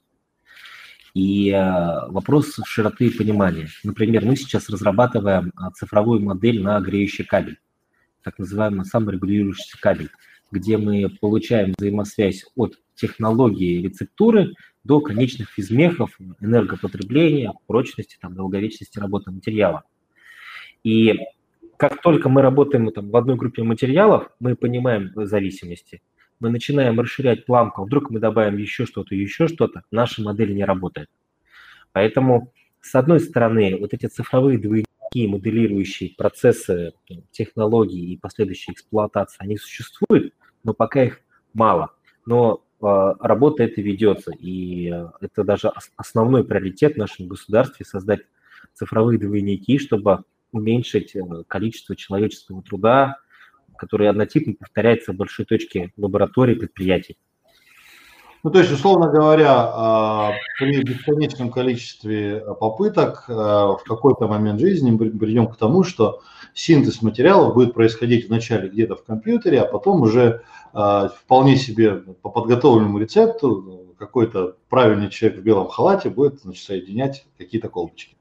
И 1.13 1.50
э, 1.50 2.09
вопрос 2.09 2.59
широты 2.65 3.09
понимания. 3.12 3.67
Например, 3.83 4.24
мы 4.25 4.36
сейчас 4.36 4.69
разрабатываем 4.69 5.51
а, 5.55 5.71
цифровую 5.71 6.21
модель 6.21 6.62
на 6.62 6.79
греющий 6.79 7.24
кабель, 7.24 7.57
так 8.24 8.38
называемый 8.38 8.86
саморегулирующийся 8.86 9.77
кабель, 9.81 10.12
где 10.51 10.77
мы 10.77 11.09
получаем 11.19 11.74
взаимосвязь 11.77 12.45
от 12.55 12.75
технологии 12.95 13.81
рецептуры 13.81 14.53
до 14.83 15.01
конечных 15.01 15.50
физмехов, 15.50 16.17
энергопотребления, 16.39 17.53
прочности, 17.65 18.17
там, 18.21 18.36
долговечности 18.36 19.00
работы 19.00 19.31
материала. 19.31 19.83
И 20.83 21.17
как 21.77 22.01
только 22.01 22.29
мы 22.29 22.41
работаем 22.41 22.91
там, 22.91 23.09
в 23.09 23.15
одной 23.15 23.36
группе 23.36 23.63
материалов, 23.63 24.29
мы 24.39 24.55
понимаем 24.55 25.12
зависимости, 25.15 26.01
мы 26.39 26.50
начинаем 26.50 27.00
расширять 27.00 27.46
планку, 27.46 27.84
вдруг 27.84 28.10
мы 28.10 28.19
добавим 28.19 28.58
еще 28.58 28.86
что-то, 28.86 29.15
еще 29.15 29.48
что-то, 29.48 29.84
наша 29.91 30.22
модель 30.22 30.53
не 30.55 30.63
работает. 30.63 31.10
Поэтому, 31.91 32.53
с 32.81 32.96
одной 32.96 33.19
стороны, 33.19 33.77
вот 33.79 33.93
эти 33.93 34.05
цифровые 34.05 34.58
двойники, 34.58 35.27
моделирующие 35.27 36.13
процессы, 36.17 36.93
технологии 37.31 38.13
и 38.13 38.17
последующей 38.17 38.72
эксплуатации, 38.72 39.38
они 39.39 39.58
существуют, 39.58 40.34
но 40.63 40.74
пока 40.74 41.03
их 41.03 41.22
мало. 41.53 41.91
Но 42.25 42.63
э, 42.81 42.86
работа 43.19 43.63
это 43.63 43.81
ведется, 43.81 44.31
и 44.31 44.91
э, 44.91 45.10
это 45.22 45.43
даже 45.43 45.72
основной 45.96 46.46
приоритет 46.46 46.93
в 46.93 47.00
нашем 47.00 47.27
государстве 47.27 47.86
создать 47.86 48.22
цифровые 48.74 49.19
двойники, 49.19 49.79
чтобы 49.79 50.24
уменьшить 50.51 51.15
э, 51.15 51.22
количество 51.48 51.96
человеческого 51.96 52.62
труда, 52.62 53.17
который 53.79 54.09
однотипно 54.09 54.53
повторяется 54.53 55.13
в 55.13 55.15
большой 55.15 55.45
точке 55.45 55.91
лабораторий, 55.98 56.55
предприятий. 56.55 57.17
Ну, 58.41 58.51
то 58.51 58.59
есть, 58.59 58.71
условно 58.71 59.09
говоря, 59.12 59.53
а, 59.53 60.31
при 60.57 60.81
бесконечном 60.81 61.51
количестве 61.51 62.39
попыток 62.59 63.25
а, 63.27 63.75
в 63.75 63.83
какой-то 63.83 64.27
момент 64.27 64.62
жизни 64.62 64.91
мы 64.91 65.09
придем 65.09 65.48
к 65.48 65.57
тому, 65.57 65.83
что 65.83 66.21
синтез 66.53 67.01
материалов 67.01 67.53
будет 67.53 67.74
происходить 67.74 68.29
вначале 68.29 68.69
где-то 68.69 68.95
в 68.95 69.03
компьютере, 69.03 69.62
а 69.62 69.65
потом 69.65 70.03
уже 70.03 70.43
а, 70.71 71.09
вполне 71.09 71.57
себе 71.57 71.95
по 71.95 72.29
подготовленному 72.29 73.00
рецепту 73.00 73.93
какой-то 73.98 74.55
правильный 74.69 75.09
человек 75.09 75.39
в 75.39 75.43
белом 75.43 75.67
халате 75.67 76.09
будет 76.09 76.39
значит, 76.39 76.63
соединять 76.63 77.25
какие-то 77.38 77.67
колбочки. 77.67 78.15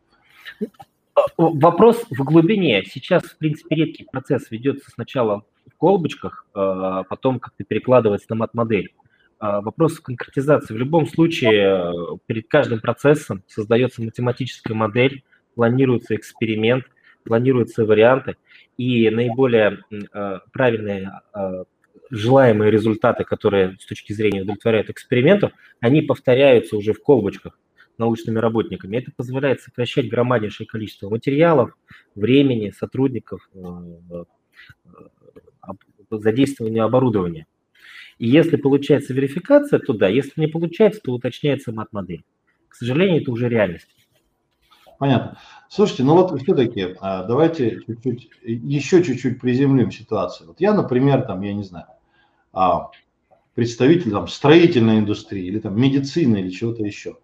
Вопрос 1.36 2.04
в 2.10 2.24
глубине. 2.24 2.84
Сейчас, 2.84 3.22
в 3.24 3.38
принципе, 3.38 3.76
редкий 3.76 4.04
процесс 4.04 4.50
ведется 4.50 4.90
сначала 4.90 5.44
в 5.70 5.76
колбочках, 5.76 6.46
а 6.54 7.04
потом 7.04 7.38
как-то 7.38 7.64
перекладывается 7.64 8.26
на 8.30 8.36
мат-модель. 8.36 8.94
А 9.38 9.60
вопрос 9.60 10.00
конкретизации. 10.00 10.74
В 10.74 10.78
любом 10.78 11.06
случае, 11.06 12.18
перед 12.26 12.48
каждым 12.48 12.80
процессом 12.80 13.42
создается 13.46 14.02
математическая 14.02 14.76
модель, 14.76 15.22
планируется 15.54 16.16
эксперимент, 16.16 16.84
планируются 17.24 17.84
варианты, 17.84 18.36
и 18.76 19.10
наиболее 19.10 19.78
правильные 20.52 21.20
желаемые 22.10 22.70
результаты, 22.70 23.24
которые 23.24 23.76
с 23.78 23.86
точки 23.86 24.12
зрения 24.12 24.42
удовлетворяют 24.42 24.88
эксперименту, 24.88 25.52
они 25.80 26.00
повторяются 26.00 26.76
уже 26.76 26.92
в 26.92 27.02
колбочках 27.02 27.58
научными 27.98 28.38
работниками. 28.38 28.96
Это 28.96 29.10
позволяет 29.14 29.60
сокращать 29.60 30.08
громаднейшее 30.08 30.66
количество 30.66 31.10
материалов, 31.10 31.76
времени, 32.14 32.70
сотрудников, 32.70 33.48
э, 33.54 33.60
э, 34.10 34.24
задействования 36.10 36.84
оборудования. 36.84 37.46
И 38.18 38.28
если 38.28 38.56
получается 38.56 39.14
верификация, 39.14 39.78
то 39.78 39.92
да, 39.92 40.08
если 40.08 40.40
не 40.40 40.48
получается, 40.48 41.00
то 41.02 41.12
уточняется 41.12 41.72
мат-модель. 41.72 42.24
К 42.68 42.74
сожалению, 42.74 43.22
это 43.22 43.30
уже 43.30 43.48
реальность. 43.48 43.88
Понятно. 44.98 45.38
Слушайте, 45.68 46.02
ну 46.02 46.14
вот 46.14 46.40
все-таки 46.42 46.96
а, 47.00 47.22
давайте 47.22 47.82
чуть-чуть, 47.86 48.30
еще 48.42 49.04
чуть-чуть 49.04 49.40
приземлим 49.40 49.92
ситуацию. 49.92 50.48
Вот 50.48 50.60
я, 50.60 50.74
например, 50.74 51.22
там, 51.22 51.40
я 51.42 51.54
не 51.54 51.62
знаю, 51.62 51.86
а, 52.52 52.90
представитель 53.54 54.10
там 54.10 54.26
строительной 54.26 54.98
индустрии 54.98 55.46
или 55.46 55.60
там 55.60 55.80
медицины 55.80 56.38
или 56.38 56.50
чего-то 56.50 56.82
еще. 56.82 57.18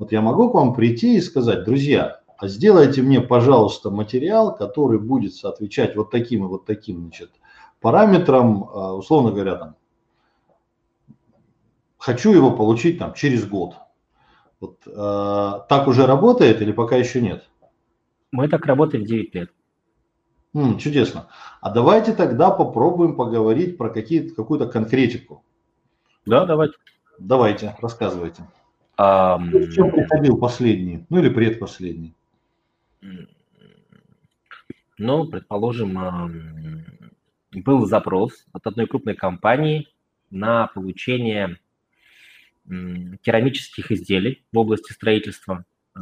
Вот 0.00 0.12
я 0.12 0.22
могу 0.22 0.48
к 0.48 0.54
вам 0.54 0.72
прийти 0.74 1.16
и 1.16 1.20
сказать, 1.20 1.64
друзья, 1.64 2.22
а 2.38 2.48
сделайте 2.48 3.02
мне, 3.02 3.20
пожалуйста, 3.20 3.90
материал, 3.90 4.56
который 4.56 4.98
будет 4.98 5.44
отвечать 5.44 5.94
вот 5.94 6.10
таким 6.10 6.46
и 6.46 6.48
вот 6.48 6.64
таким 6.64 7.02
значит, 7.02 7.30
параметрам, 7.82 8.64
а, 8.64 8.94
условно 8.94 9.30
говоря, 9.30 9.56
там, 9.56 9.76
хочу 11.98 12.32
его 12.32 12.50
получить 12.50 12.98
там, 12.98 13.12
через 13.12 13.46
год. 13.46 13.74
Вот, 14.58 14.78
э, 14.86 15.52
так 15.68 15.86
уже 15.86 16.06
работает 16.06 16.62
или 16.62 16.72
пока 16.72 16.96
еще 16.96 17.20
нет? 17.20 17.50
Мы 18.32 18.48
так 18.48 18.64
работаем 18.64 19.04
9 19.04 19.34
лет. 19.34 19.50
М, 20.54 20.78
чудесно. 20.78 21.28
А 21.60 21.70
давайте 21.70 22.14
тогда 22.14 22.50
попробуем 22.50 23.16
поговорить 23.16 23.76
про 23.76 23.90
какую-то 23.90 24.66
конкретику. 24.66 25.44
Да, 26.24 26.46
давайте. 26.46 26.74
Давайте, 27.18 27.76
рассказывайте. 27.82 28.44
А, 29.02 29.38
в 29.38 29.72
чем 29.72 29.90
приходил 29.90 30.36
последний, 30.36 31.06
ну 31.08 31.20
или 31.20 31.30
предпоследний? 31.30 32.14
Ну, 34.98 35.24
предположим, 35.24 36.84
был 37.52 37.86
запрос 37.86 38.44
от 38.52 38.66
одной 38.66 38.86
крупной 38.86 39.14
компании 39.14 39.88
на 40.30 40.66
получение 40.66 41.58
керамических 42.66 43.90
изделий 43.90 44.44
в 44.52 44.58
области 44.58 44.92
строительства 44.92 45.64
э, 45.96 46.00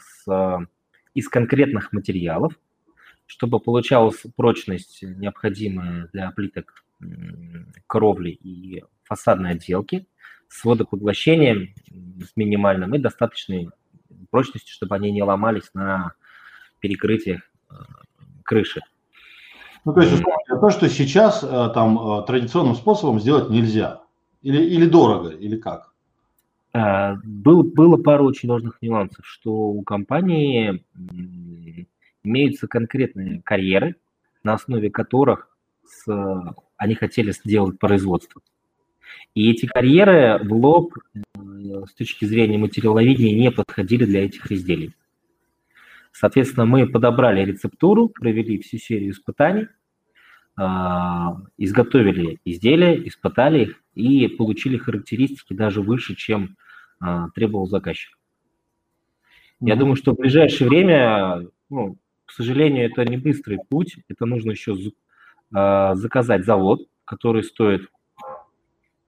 с, 0.00 0.66
из 1.12 1.28
конкретных 1.28 1.92
материалов, 1.92 2.54
чтобы 3.26 3.60
получалась 3.60 4.22
прочность, 4.34 5.02
необходимая 5.02 6.08
для 6.14 6.30
плиток 6.30 6.86
кровли 7.86 8.30
и 8.30 8.82
фасадной 9.04 9.50
отделки, 9.50 10.06
с 10.50 10.64
водопоглощением 10.64 11.72
с 11.88 12.36
минимальным 12.36 12.94
и 12.94 12.98
достаточной 12.98 13.70
прочностью, 14.30 14.72
чтобы 14.74 14.96
они 14.96 15.10
не 15.10 15.22
ломались 15.22 15.70
на 15.72 16.12
перекрытиях 16.80 17.40
э, 17.70 17.74
крыши. 18.44 18.80
Ну, 19.84 19.94
то 19.94 20.02
есть, 20.02 20.22
то, 20.48 20.70
что 20.70 20.88
сейчас 20.90 21.42
э, 21.42 21.70
там 21.72 22.24
традиционным 22.26 22.74
способом 22.74 23.20
сделать 23.20 23.48
нельзя. 23.48 24.02
Или, 24.42 24.62
или 24.62 24.86
дорого, 24.86 25.30
или 25.30 25.56
как? 25.56 25.92
А, 26.72 27.16
был, 27.24 27.62
было 27.62 27.96
пару 27.96 28.26
очень 28.26 28.48
важных 28.48 28.78
нюансов, 28.80 29.24
что 29.26 29.52
у 29.52 29.82
компании 29.82 30.84
имеются 32.22 32.68
конкретные 32.68 33.42
карьеры, 33.42 33.96
на 34.42 34.54
основе 34.54 34.90
которых 34.90 35.56
с, 35.84 36.06
они 36.76 36.94
хотели 36.94 37.32
сделать 37.32 37.78
производство. 37.78 38.40
И 39.34 39.50
эти 39.50 39.66
карьеры 39.66 40.40
в 40.42 40.52
лоб 40.52 40.94
э, 41.14 41.20
с 41.88 41.94
точки 41.94 42.24
зрения 42.24 42.58
материаловедения 42.58 43.34
не 43.34 43.50
подходили 43.50 44.04
для 44.04 44.24
этих 44.24 44.50
изделий. 44.50 44.94
Соответственно, 46.12 46.66
мы 46.66 46.86
подобрали 46.88 47.44
рецептуру, 47.44 48.08
провели 48.08 48.60
всю 48.60 48.78
серию 48.78 49.12
испытаний, 49.12 49.68
а, 50.56 51.36
изготовили 51.56 52.40
изделия, 52.44 52.96
испытали 53.06 53.62
их 53.62 53.82
и 53.94 54.28
получили 54.28 54.76
характеристики 54.76 55.52
даже 55.52 55.80
выше, 55.80 56.14
чем 56.16 56.56
а, 56.98 57.30
требовал 57.30 57.66
заказчик. 57.66 58.18
Я 59.60 59.76
думаю, 59.76 59.96
что 59.96 60.12
в 60.12 60.16
ближайшее 60.16 60.68
время, 60.68 61.46
ну, 61.68 61.96
к 62.26 62.32
сожалению, 62.32 62.86
это 62.86 63.04
не 63.04 63.16
быстрый 63.16 63.58
путь, 63.68 63.98
это 64.08 64.26
нужно 64.26 64.50
еще 64.50 64.76
а, 65.54 65.94
заказать 65.94 66.44
завод, 66.44 66.86
который 67.04 67.42
стоит 67.42 67.88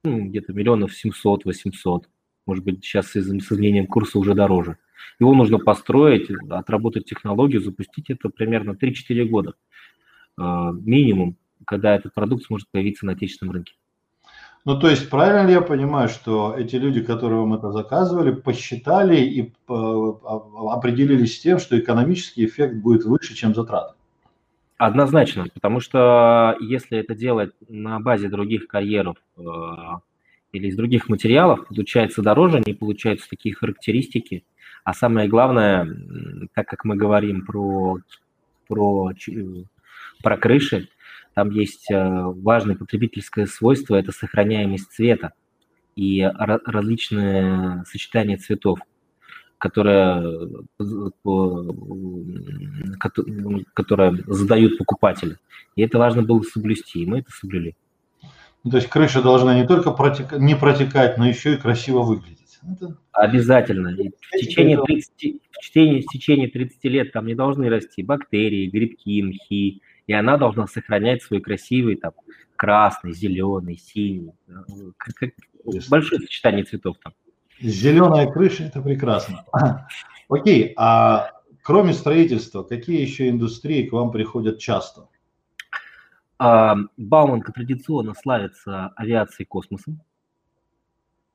ну, 0.04 0.26
где-то 0.26 0.52
миллионов 0.52 0.92
700-800, 0.92 2.04
может 2.46 2.64
быть, 2.64 2.84
сейчас 2.84 3.12
с 3.12 3.16
изменением 3.16 3.86
курса 3.86 4.18
уже 4.18 4.34
дороже. 4.34 4.78
Его 5.18 5.34
нужно 5.34 5.58
построить, 5.58 6.30
отработать 6.50 7.06
технологию, 7.06 7.60
запустить 7.60 8.10
это 8.10 8.28
примерно 8.28 8.72
3-4 8.72 9.24
года 9.24 9.54
минимум, 10.36 11.36
когда 11.66 11.94
этот 11.94 12.14
продукт 12.14 12.44
сможет 12.46 12.68
появиться 12.70 13.06
на 13.06 13.12
отечественном 13.12 13.54
рынке. 13.54 13.74
Ну, 14.64 14.78
то 14.78 14.88
есть, 14.88 15.10
правильно 15.10 15.46
ли 15.46 15.54
я 15.54 15.60
понимаю, 15.60 16.08
что 16.08 16.54
эти 16.56 16.76
люди, 16.76 17.02
которые 17.02 17.40
вам 17.40 17.54
это 17.54 17.72
заказывали, 17.72 18.32
посчитали 18.32 19.16
и 19.20 19.42
э, 19.42 20.12
определились 20.70 21.36
с 21.36 21.40
тем, 21.40 21.58
что 21.58 21.76
экономический 21.78 22.46
эффект 22.46 22.76
будет 22.76 23.04
выше, 23.04 23.34
чем 23.34 23.56
затраты? 23.56 23.94
Однозначно, 24.78 25.46
потому 25.54 25.80
что 25.80 26.56
если 26.60 26.98
это 26.98 27.14
делать 27.14 27.52
на 27.68 28.00
базе 28.00 28.28
других 28.28 28.66
карьеров 28.66 29.16
э, 29.36 29.42
или 30.52 30.68
из 30.68 30.76
других 30.76 31.08
материалов, 31.08 31.66
получается 31.68 32.22
дороже, 32.22 32.62
не 32.66 32.74
получаются 32.74 33.28
такие 33.28 33.54
характеристики, 33.54 34.44
А 34.84 34.92
самое 34.92 35.28
главное, 35.28 35.88
так 36.54 36.66
как 36.66 36.84
мы 36.84 36.96
говорим 36.96 37.46
про, 37.46 37.98
про, 38.66 39.12
про 40.22 40.36
крыши, 40.36 40.88
там 41.34 41.50
есть 41.50 41.90
э, 41.90 41.96
важное 41.96 42.74
потребительское 42.76 43.46
свойство– 43.46 43.94
это 43.96 44.12
сохраняемость 44.12 44.90
цвета 44.90 45.32
и 45.96 46.22
различные 46.22 47.84
сочетания 47.86 48.36
цветов, 48.36 48.80
которые, 49.62 50.48
которые 53.74 54.24
задают 54.26 54.76
покупатели. 54.76 55.36
И 55.76 55.82
это 55.82 55.98
важно 55.98 56.22
было 56.22 56.42
соблюсти, 56.42 57.02
и 57.02 57.06
мы 57.06 57.20
это 57.20 57.30
соблюли. 57.30 57.76
Ну, 58.64 58.72
то 58.72 58.78
есть 58.78 58.88
крыша 58.88 59.22
должна 59.22 59.54
не 59.54 59.64
только 59.64 59.92
протек... 59.92 60.32
не 60.32 60.56
протекать, 60.56 61.16
но 61.16 61.28
еще 61.28 61.54
и 61.54 61.56
красиво 61.56 62.00
выглядеть. 62.00 62.58
Это... 62.68 62.96
Обязательно. 63.12 63.90
в 63.90 64.36
течение, 64.36 64.82
30, 64.82 65.10
в, 65.52 65.58
течение, 65.60 66.02
в 66.02 66.06
течение 66.06 66.48
30 66.48 66.84
лет 66.84 67.12
там 67.12 67.26
не 67.26 67.36
должны 67.36 67.68
расти 67.68 68.02
бактерии, 68.02 68.68
грибки, 68.68 69.22
мхи, 69.22 69.80
и 70.08 70.12
она 70.12 70.38
должна 70.38 70.66
сохранять 70.66 71.22
свой 71.22 71.40
красивый 71.40 71.94
там 71.94 72.14
красный, 72.56 73.12
зеленый, 73.12 73.76
синий. 73.78 74.32
Большое 75.88 76.20
сочетание 76.20 76.64
цветов 76.64 76.96
там. 77.00 77.12
Зеленая 77.62 78.30
крыша– 78.30 78.64
это 78.64 78.82
прекрасно. 78.82 79.44
Окей, 80.28 80.74
а 80.76 81.30
кроме 81.62 81.92
строительства, 81.92 82.64
какие 82.64 83.00
еще 83.00 83.28
индустрии 83.28 83.86
к 83.86 83.92
вам 83.92 84.10
приходят 84.10 84.58
часто? 84.58 85.08
А, 86.38 86.74
Бауманка 86.96 87.52
традиционно 87.52 88.14
славится 88.14 88.88
авиацией 88.96 89.44
и 89.44 89.48
космосом. 89.48 90.00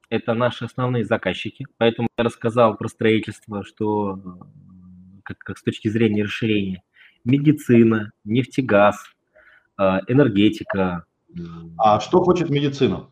Это 0.09 0.33
наши 0.33 0.65
основные 0.65 1.05
заказчики. 1.05 1.65
Поэтому 1.77 2.09
я 2.17 2.23
рассказал 2.25 2.75
про 2.75 2.89
строительство, 2.89 3.63
что 3.63 4.19
как, 5.23 5.37
как 5.39 5.57
с 5.57 5.63
точки 5.63 5.87
зрения 5.87 6.23
расширения. 6.23 6.83
Медицина, 7.23 8.11
нефтегаз, 8.25 9.01
а, 9.77 10.01
энергетика. 10.07 11.05
А 11.77 11.99
что 12.01 12.21
хочет 12.21 12.49
медицина? 12.49 13.09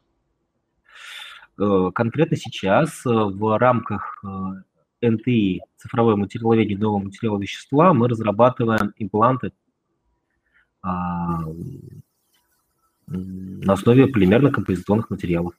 Э, 1.58 1.92
конкретно 1.94 2.36
сейчас 2.36 3.06
э, 3.06 3.10
в 3.10 3.58
рамках 3.58 4.22
э, 4.24 5.10
НТИ, 5.10 5.62
цифровое 5.78 6.16
материаловедение 6.16 6.78
нового 6.78 7.06
материала 7.06 7.40
вещества, 7.40 7.94
мы 7.94 8.10
разрабатываем 8.10 8.94
импланты 8.98 9.54
а, 10.82 11.44
на 13.08 13.74
основе 13.74 14.08
полимерно-композиционных 14.08 15.10
материалов. 15.10 15.54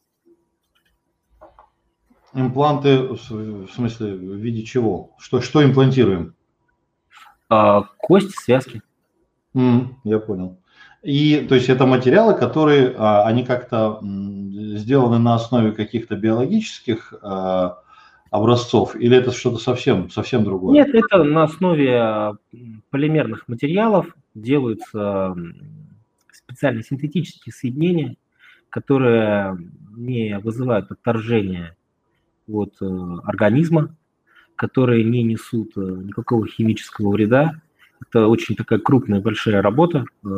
Импланты, 2.34 2.98
в 2.98 3.68
смысле, 3.70 4.14
в 4.14 4.36
виде 4.36 4.62
чего? 4.64 5.14
Что, 5.18 5.40
что 5.40 5.64
имплантируем? 5.64 6.34
А, 7.48 7.82
кости, 7.98 8.32
связки. 8.36 8.82
Mm, 9.54 9.94
я 10.04 10.18
понял. 10.18 10.58
И 11.06 11.46
то 11.48 11.54
есть 11.54 11.68
это 11.68 11.86
материалы, 11.86 12.34
которые 12.34 12.92
а, 12.98 13.24
они 13.28 13.44
как-то 13.44 14.00
сделаны 14.02 15.20
на 15.20 15.36
основе 15.36 15.70
каких-то 15.70 16.16
биологических 16.16 17.14
а, 17.22 17.78
образцов, 18.32 18.96
или 18.96 19.16
это 19.16 19.30
что-то 19.30 19.58
совсем, 19.58 20.10
совсем 20.10 20.42
другое? 20.42 20.74
Нет, 20.74 20.92
это 20.92 21.22
на 21.22 21.44
основе 21.44 21.96
а, 21.96 22.36
полимерных 22.90 23.46
материалов 23.46 24.16
делаются 24.34 25.36
специальные 26.32 26.82
синтетические 26.82 27.52
соединения, 27.52 28.16
которые 28.68 29.56
не 29.96 30.40
вызывают 30.40 30.90
отторжения 30.90 31.76
от 32.48 32.74
э, 32.80 32.86
организма, 33.24 33.96
которые 34.56 35.04
не 35.04 35.22
несут 35.22 35.72
э, 35.76 35.80
никакого 35.80 36.48
химического 36.48 37.10
вреда, 37.10 37.60
это 38.00 38.28
очень 38.28 38.56
такая 38.56 38.78
крупная, 38.78 39.20
большая 39.20 39.62
работа 39.62 40.04
э, 40.24 40.28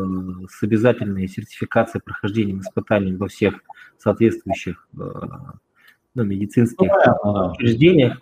с 0.48 0.62
обязательной 0.62 1.28
сертификацией, 1.28 2.02
прохождением 2.02 2.60
испытаний 2.60 3.14
во 3.16 3.28
всех 3.28 3.60
соответствующих 3.98 4.88
э, 4.98 5.10
ну, 6.14 6.24
медицинских 6.24 6.90
ну, 7.24 7.50
учреждениях. 7.50 8.18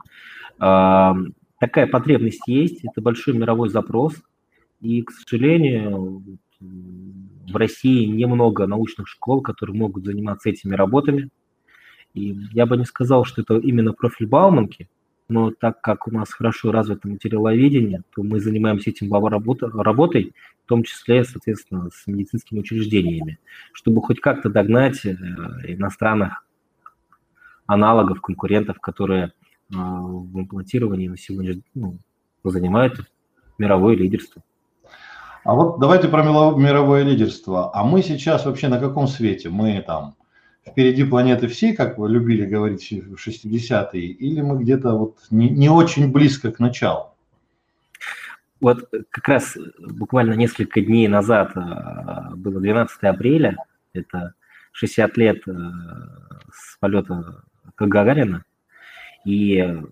Э, 0.61 1.12
такая 1.61 1.87
потребность 1.87 2.46
есть, 2.46 2.85
это 2.85 3.01
большой 3.01 3.35
мировой 3.35 3.68
запрос. 3.68 4.14
И, 4.81 5.03
к 5.03 5.11
сожалению, 5.11 6.22
в 6.61 7.57
России 7.57 8.07
немного 8.07 8.66
научных 8.66 9.09
школ, 9.09 9.40
которые 9.40 9.77
могут 9.77 10.05
заниматься 10.05 10.51
этими 10.51 10.75
работами. 10.75 11.31
И 12.14 12.37
я 12.53 12.66
бы 12.66 12.77
не 12.77 12.85
сказал, 12.85 13.25
что 13.25 13.42
это 13.42 13.57
именно 13.57 13.92
профиль 13.92 14.27
Бауманки, 14.27 14.88
но 15.28 15.50
так 15.50 15.80
как 15.80 16.06
у 16.06 16.10
нас 16.10 16.32
хорошо 16.32 16.70
развито 16.70 17.08
материаловедение, 17.08 18.02
то 18.14 18.22
мы 18.22 18.40
занимаемся 18.40 18.90
этим 18.90 19.12
работой, 19.12 20.34
в 20.64 20.68
том 20.68 20.82
числе, 20.84 21.24
соответственно, 21.24 21.90
с 21.92 22.06
медицинскими 22.06 22.60
учреждениями, 22.60 23.38
чтобы 23.72 24.02
хоть 24.02 24.20
как-то 24.20 24.48
догнать 24.50 25.04
э, 25.04 25.14
иностранных 25.64 26.44
аналогов, 27.66 28.20
конкурентов, 28.20 28.78
которые 28.80 29.26
э, 29.26 29.30
в 29.70 30.40
имплантировании 30.40 31.08
на 31.08 31.16
сегодня 31.16 31.60
ну, 31.74 31.98
занимают 32.44 33.00
мировое 33.58 33.96
лидерство. 33.96 34.42
А 35.44 35.54
вот 35.54 35.78
давайте 35.78 36.08
про 36.08 36.24
мировое 36.24 37.04
лидерство. 37.04 37.70
А 37.72 37.84
мы 37.84 38.02
сейчас 38.02 38.44
вообще 38.44 38.66
на 38.68 38.80
каком 38.80 39.06
свете? 39.06 39.48
Мы 39.48 39.80
там 39.86 40.16
впереди 40.66 41.05
планеты 41.05 41.48
всей, 41.48 41.74
как 41.74 41.98
вы 41.98 42.11
любили 42.11 42.44
говорить 42.44 42.90
в 42.90 43.14
60-е, 43.14 44.00
или 44.00 44.40
мы 44.40 44.62
где-то 44.62 44.92
вот 44.92 45.18
не, 45.31 45.48
не 45.48 45.68
очень 45.68 46.11
близко 46.11 46.50
к 46.50 46.59
началу? 46.59 47.12
Вот 48.61 48.88
как 49.11 49.29
раз 49.29 49.57
буквально 49.79 50.33
несколько 50.33 50.81
дней 50.81 51.09
назад 51.09 51.52
а, 51.55 52.33
было 52.35 52.61
12 52.61 53.02
апреля, 53.05 53.57
это 53.92 54.35
60 54.72 55.16
лет 55.18 55.42
а, 55.46 55.52
с 56.52 56.76
полета 56.81 57.42
Гагарина, 57.79 58.44
и 59.24 59.83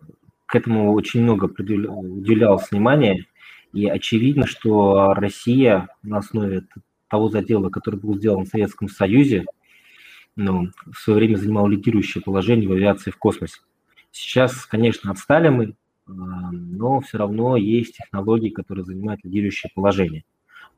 к 0.47 0.57
этому 0.57 0.93
очень 0.93 1.23
много 1.23 1.45
уделялось 1.45 2.71
внимания, 2.71 3.27
и 3.73 3.87
очевидно, 3.87 4.47
что 4.47 5.15
Россия 5.15 5.89
на 6.03 6.19
основе 6.19 6.65
того 7.09 7.29
задела, 7.29 7.69
который 7.69 8.01
был 8.01 8.17
сделан 8.17 8.45
в 8.45 8.49
Советском 8.49 8.89
Союзе, 8.89 9.45
ну, 10.37 10.71
в 10.91 10.99
свое 10.99 11.19
время 11.19 11.37
занимал 11.37 11.69
лидирующее 11.69 12.23
положение 12.23 12.69
в 12.69 12.73
авиации 12.73 13.11
в 13.11 13.17
космосе. 13.17 13.61
Сейчас, 14.11 14.67
конечно, 14.67 15.11
отстали 15.11 15.49
мы, 15.49 15.75
а, 16.07 16.13
но 16.13 17.01
все 17.01 17.19
равно 17.19 17.57
есть 17.57 17.97
технологии, 17.97 18.51
которые 18.51 18.85
занимают 18.85 19.25
лидирующее 19.25 19.71
положение. 19.75 20.25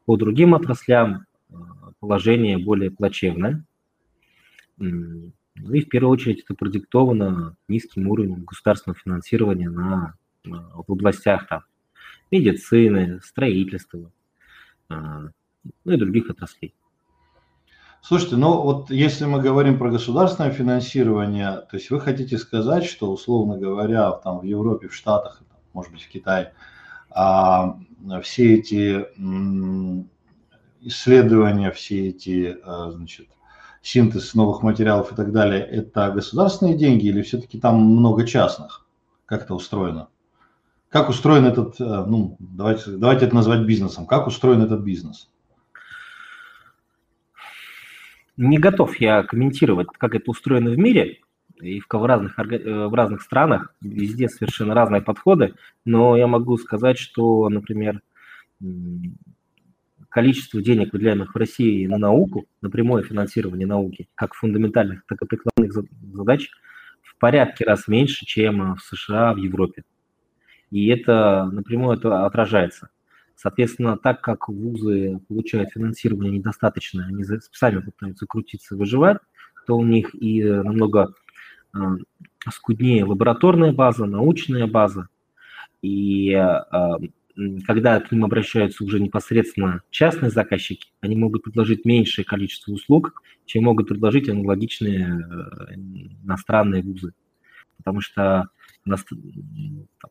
По 0.05 0.17
другим 0.17 0.55
отраслям 0.55 1.25
а, 1.51 1.57
положение 2.01 2.59
более 2.59 2.91
плачевное. 2.91 3.65
Ну 4.79 5.73
и 5.73 5.81
в 5.81 5.89
первую 5.89 6.13
очередь 6.13 6.45
это 6.45 6.55
продиктовано 6.55 7.57
низким 7.67 8.09
уровнем 8.09 8.45
государственного 8.45 9.01
финансирования 9.03 9.71
на, 9.71 10.15
в 10.45 10.93
областях 10.93 11.49
там, 11.49 11.63
медицины, 12.31 13.21
строительства, 13.23 14.13
ну 14.91 15.33
и 15.87 15.97
других 15.97 16.29
отраслей. 16.29 16.75
Слушайте, 18.01 18.37
ну 18.37 18.61
вот 18.61 18.91
если 18.91 19.25
мы 19.25 19.41
говорим 19.41 19.79
про 19.79 19.91
государственное 19.91 20.51
финансирование, 20.51 21.63
то 21.69 21.77
есть 21.77 21.91
вы 21.91 22.01
хотите 22.01 22.39
сказать, 22.39 22.85
что, 22.85 23.11
условно 23.11 23.59
говоря, 23.59 24.13
там 24.13 24.39
в 24.39 24.45
Европе, 24.45 24.89
в 24.89 24.95
Штатах, 24.95 25.43
может 25.73 25.93
быть, 25.93 26.03
в 26.03 26.09
Китае, 26.09 26.53
а, 27.11 27.79
все 28.23 28.55
эти 28.55 29.07
исследования, 30.83 31.73
все 31.73 32.09
эти, 32.09 32.57
а, 32.65 32.93
значит, 32.93 33.29
синтез 33.83 34.35
новых 34.35 34.63
материалов 34.63 35.13
и 35.13 35.15
так 35.15 35.33
далее, 35.33 35.61
это 35.61 36.11
государственные 36.11 36.77
деньги 36.77 37.07
или 37.07 37.23
все-таки 37.23 37.59
там 37.59 37.81
много 37.81 38.27
частных? 38.27 38.87
Как 39.27 39.45
это 39.45 39.55
устроено? 39.55 40.09
Как 40.89 41.09
устроен 41.09 41.45
этот, 41.45 41.81
э, 41.81 42.05
ну, 42.07 42.37
давайте, 42.39 42.93
давайте 42.93 43.27
это 43.27 43.35
назвать 43.35 43.67
бизнесом, 43.67 44.07
как 44.07 44.27
устроен 44.27 44.63
этот 44.63 44.81
бизнес? 44.81 45.31
Не 48.37 48.59
готов 48.59 48.97
я 49.01 49.23
комментировать, 49.23 49.89
как 49.99 50.15
это 50.15 50.31
устроено 50.31 50.71
в 50.71 50.79
мире, 50.79 51.21
и 51.61 51.81
в 51.81 51.87
разных, 51.91 52.39
э, 52.39 52.87
в 52.87 52.95
разных 52.95 53.23
странах, 53.23 53.75
везде 53.81 54.29
совершенно 54.29 54.75
разные 54.75 55.01
подходы, 55.01 55.55
но 55.87 56.17
я 56.17 56.27
могу 56.27 56.59
сказать, 56.59 56.99
что, 56.99 57.49
например, 57.49 58.03
количество 60.11 60.63
денег, 60.63 60.93
выделяемых 60.93 61.35
в 61.35 61.39
России 61.39 61.87
на 61.87 61.99
науку, 61.99 62.47
на 62.61 62.71
прямое 62.71 63.03
финансирование 63.03 63.67
науки, 63.67 64.09
как 64.15 64.35
фундаментальных, 64.35 65.05
так 65.07 65.23
и 65.23 65.27
прикладных 65.27 65.73
задач, 66.13 66.51
в 67.03 67.19
порядке 67.19 67.65
раз 67.65 67.89
меньше, 67.89 68.27
чем 68.27 68.77
в 68.77 68.81
США, 68.83 69.33
в 69.33 69.39
Европе. 69.39 69.85
И 70.71 70.89
это 70.89 71.49
напрямую 71.51 71.97
это 71.97 72.27
отражается. 72.27 72.91
Соответственно, 73.37 73.99
так 73.99 74.23
как 74.23 74.49
вузы 74.49 75.21
получают 75.29 75.71
финансирование 75.71 76.33
недостаточно, 76.33 77.07
они 77.07 77.23
сами 77.53 77.81
пытаются 77.81 78.27
крутиться, 78.27 78.77
выживать, 78.77 79.19
то 79.67 79.77
у 79.77 79.85
них 79.85 80.15
и 80.15 80.43
намного 80.43 81.13
а, 81.73 81.97
скуднее 82.51 83.05
лабораторная 83.05 83.73
база, 83.73 84.07
научная 84.07 84.67
база. 84.67 85.09
И 85.83 86.33
когда 87.67 88.01
к 88.01 88.11
ним 88.11 88.25
обращаются 88.25 88.83
уже 88.83 88.99
непосредственно 88.99 89.83
частные 89.91 90.31
заказчики, 90.31 90.89
они 91.01 91.17
могут 91.17 91.43
предложить 91.43 91.85
меньшее 91.85 92.25
количество 92.25 92.73
услуг, 92.73 93.23
чем 93.45 93.65
могут 93.65 93.89
предложить 93.89 94.29
аналогичные 94.29 95.05
э, 95.05 95.75
иностранные 96.25 96.83
вузы. 96.83 97.13
Потому 97.77 98.01
что 98.01 98.49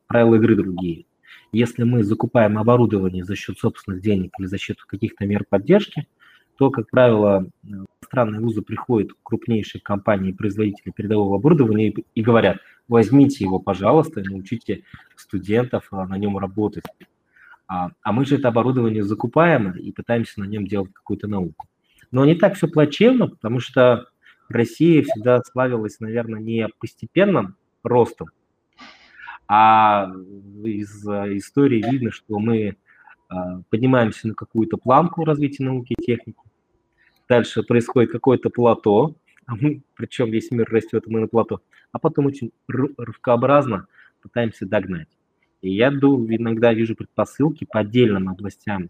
правила 0.07 0.35
игры 0.35 0.55
другие. 0.55 1.05
Если 1.51 1.83
мы 1.83 2.03
закупаем 2.03 2.57
оборудование 2.57 3.23
за 3.23 3.35
счет 3.35 3.57
собственных 3.57 4.01
денег 4.01 4.31
или 4.39 4.45
за 4.45 4.57
счет 4.57 4.81
каких-то 4.81 5.25
мер 5.25 5.45
поддержки, 5.47 6.07
то, 6.57 6.69
как 6.69 6.89
правило, 6.89 7.47
иностранные 7.63 8.41
вузы 8.41 8.61
приходят 8.61 9.13
к 9.13 9.17
крупнейшей 9.23 9.81
компании 9.81 10.31
производителей 10.31 10.93
передового 10.93 11.37
оборудования 11.37 11.89
и, 11.89 12.05
и 12.15 12.21
говорят, 12.21 12.57
возьмите 12.87 13.43
его, 13.43 13.59
пожалуйста, 13.59 14.21
и 14.21 14.23
научите 14.23 14.83
студентов 15.15 15.87
а, 15.91 16.07
на 16.07 16.17
нем 16.17 16.37
работать. 16.37 16.85
А, 17.67 17.91
а 18.01 18.11
мы 18.11 18.25
же 18.25 18.35
это 18.35 18.49
оборудование 18.49 19.03
закупаем 19.03 19.71
и 19.71 19.91
пытаемся 19.91 20.39
на 20.39 20.45
нем 20.45 20.67
делать 20.67 20.93
какую-то 20.93 21.27
науку. 21.27 21.67
Но 22.11 22.25
не 22.25 22.35
так 22.35 22.55
все 22.55 22.67
плачевно, 22.67 23.27
потому 23.27 23.59
что 23.59 24.07
Россия 24.49 25.03
всегда 25.03 25.41
славилась, 25.41 25.99
наверное, 25.99 26.39
не 26.39 26.69
постепенным 26.79 27.55
ростом, 27.83 28.27
а 29.47 30.11
из 30.63 31.05
истории 31.05 31.83
видно, 31.89 32.11
что 32.11 32.39
мы 32.39 32.77
а, 33.29 33.61
поднимаемся 33.69 34.27
на 34.27 34.33
какую-то 34.33 34.77
планку 34.77 35.23
развития 35.23 35.63
науки 35.63 35.93
и 35.97 36.03
техники, 36.03 36.39
дальше 37.27 37.63
происходит 37.63 38.11
какое-то 38.11 38.49
плато, 38.49 39.15
а 39.45 39.53
причем 39.95 40.31
весь 40.31 40.51
мир 40.51 40.67
растет, 40.69 41.03
мы 41.07 41.19
на 41.21 41.27
плато, 41.27 41.61
а 41.91 41.99
потом 41.99 42.27
очень 42.27 42.51
рывкообразно 42.67 43.87
пытаемся 44.21 44.65
догнать. 44.65 45.07
И 45.61 45.73
я 45.73 45.89
иногда 45.89 46.73
вижу 46.73 46.95
предпосылки 46.95 47.65
по 47.65 47.79
отдельным 47.79 48.29
областям, 48.29 48.89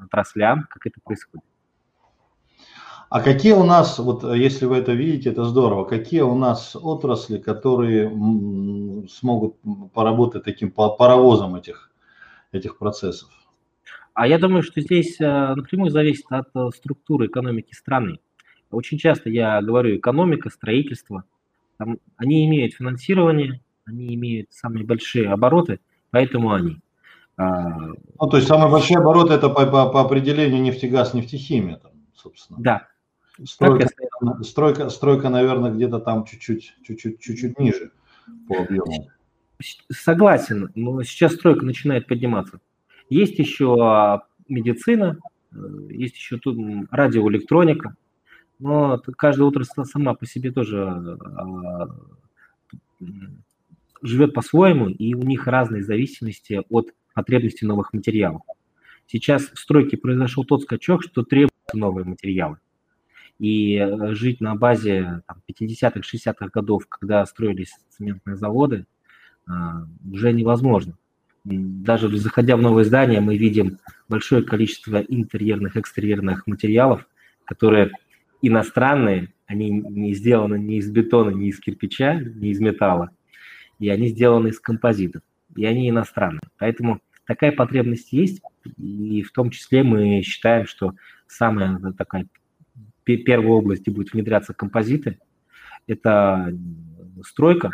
отраслям, 0.00 0.66
как 0.70 0.86
это 0.86 1.00
происходит. 1.02 1.44
А 3.10 3.22
какие 3.22 3.52
у 3.52 3.64
нас, 3.64 3.98
вот 3.98 4.22
если 4.34 4.66
вы 4.66 4.76
это 4.76 4.92
видите, 4.92 5.30
это 5.30 5.44
здорово, 5.44 5.84
какие 5.84 6.20
у 6.20 6.34
нас 6.34 6.76
отрасли, 6.76 7.38
которые 7.38 8.10
смогут 9.06 9.56
поработать 9.92 10.44
таким 10.44 10.70
паровозом 10.70 11.56
этих, 11.56 11.90
этих 12.52 12.78
процессов? 12.78 13.30
А 14.14 14.26
я 14.26 14.38
думаю, 14.38 14.62
что 14.62 14.80
здесь 14.80 15.20
э, 15.20 15.54
напрямую 15.54 15.90
зависит 15.90 16.24
от 16.30 16.48
э, 16.52 16.70
структуры 16.74 17.26
экономики 17.26 17.72
страны. 17.72 18.18
Очень 18.72 18.98
часто 18.98 19.30
я 19.30 19.62
говорю 19.62 19.96
экономика, 19.96 20.50
строительство. 20.50 21.22
Там, 21.76 21.98
они 22.16 22.44
имеют 22.46 22.74
финансирование, 22.74 23.60
они 23.84 24.14
имеют 24.16 24.52
самые 24.52 24.84
большие 24.84 25.28
обороты, 25.28 25.78
поэтому 26.10 26.52
они. 26.52 26.78
А, 27.36 27.68
ну, 28.20 28.28
то 28.28 28.38
есть 28.38 28.48
самые 28.48 28.72
большие 28.72 28.98
обороты 28.98 29.34
это 29.34 29.48
по, 29.48 29.64
по, 29.66 29.88
по 29.88 30.00
определению 30.00 30.62
нефтегаз, 30.62 31.14
нефтехимия, 31.14 31.76
там, 31.76 31.92
собственно. 32.12 32.58
Да. 32.60 32.88
Стройка, 33.44 33.86
стройка, 34.42 34.90
стройка, 34.90 35.28
наверное, 35.28 35.70
где-то 35.70 36.00
там 36.00 36.24
чуть-чуть, 36.24 36.74
чуть-чуть, 36.82 37.20
чуть-чуть 37.20 37.56
ниже 37.60 37.92
по 38.48 38.62
объему. 38.62 39.10
Согласен, 39.90 40.70
но 40.74 41.02
сейчас 41.02 41.34
стройка 41.34 41.64
начинает 41.64 42.06
подниматься. 42.06 42.60
Есть 43.10 43.38
еще 43.38 43.76
а, 43.80 44.22
медицина, 44.48 45.18
э, 45.52 45.56
есть 45.90 46.14
еще 46.14 46.38
тут 46.38 46.56
радиоэлектроника, 46.90 47.96
но 48.58 48.98
каждая 49.16 49.48
отрасль 49.48 49.84
сама 49.84 50.14
по 50.14 50.26
себе 50.26 50.52
тоже 50.52 50.84
а, 50.84 51.88
живет 54.02 54.34
по-своему, 54.34 54.88
и 54.88 55.14
у 55.14 55.22
них 55.22 55.46
разные 55.46 55.82
зависимости 55.82 56.62
от 56.68 56.92
потребностей 57.14 57.66
новых 57.66 57.92
материалов. 57.92 58.42
Сейчас 59.06 59.50
в 59.50 59.58
стройке 59.58 59.96
произошел 59.96 60.44
тот 60.44 60.62
скачок, 60.62 61.02
что 61.02 61.22
требуются 61.24 61.74
новые 61.74 62.04
материалы. 62.04 62.58
И 63.38 63.76
э, 63.76 64.14
жить 64.14 64.40
на 64.40 64.54
базе 64.54 65.22
50-х, 65.48 66.00
60-х 66.00 66.48
годов, 66.52 66.86
когда 66.88 67.24
строились 67.24 67.72
цементные 67.90 68.36
заводы, 68.36 68.86
а, 69.46 69.86
уже 70.10 70.32
невозможно. 70.32 70.96
Даже 71.44 72.14
заходя 72.18 72.56
в 72.56 72.62
новое 72.62 72.84
здание, 72.84 73.20
мы 73.20 73.38
видим 73.38 73.78
большое 74.08 74.42
количество 74.42 74.98
интерьерных, 74.98 75.76
экстерьерных 75.76 76.46
материалов, 76.46 77.06
которые 77.44 77.92
иностранные, 78.42 79.32
они 79.46 79.70
не 79.70 80.12
сделаны 80.14 80.58
ни 80.58 80.76
из 80.76 80.90
бетона, 80.90 81.30
ни 81.30 81.48
из 81.48 81.58
кирпича, 81.58 82.20
ни 82.20 82.50
из 82.50 82.60
металла, 82.60 83.10
и 83.78 83.88
они 83.88 84.08
сделаны 84.08 84.48
из 84.48 84.60
композитов, 84.60 85.22
и 85.56 85.64
они 85.64 85.88
иностранные. 85.88 86.40
Поэтому 86.58 87.00
такая 87.26 87.52
потребность 87.52 88.12
есть, 88.12 88.42
и 88.76 89.22
в 89.22 89.32
том 89.32 89.50
числе 89.50 89.82
мы 89.82 90.20
считаем, 90.22 90.66
что 90.66 90.94
самая 91.26 91.78
такая 91.96 92.26
первая 93.16 93.52
область, 93.52 93.82
где 93.82 93.90
будет 93.90 94.12
внедряться 94.12 94.54
композиты, 94.54 95.18
это 95.86 96.54
стройка 97.24 97.70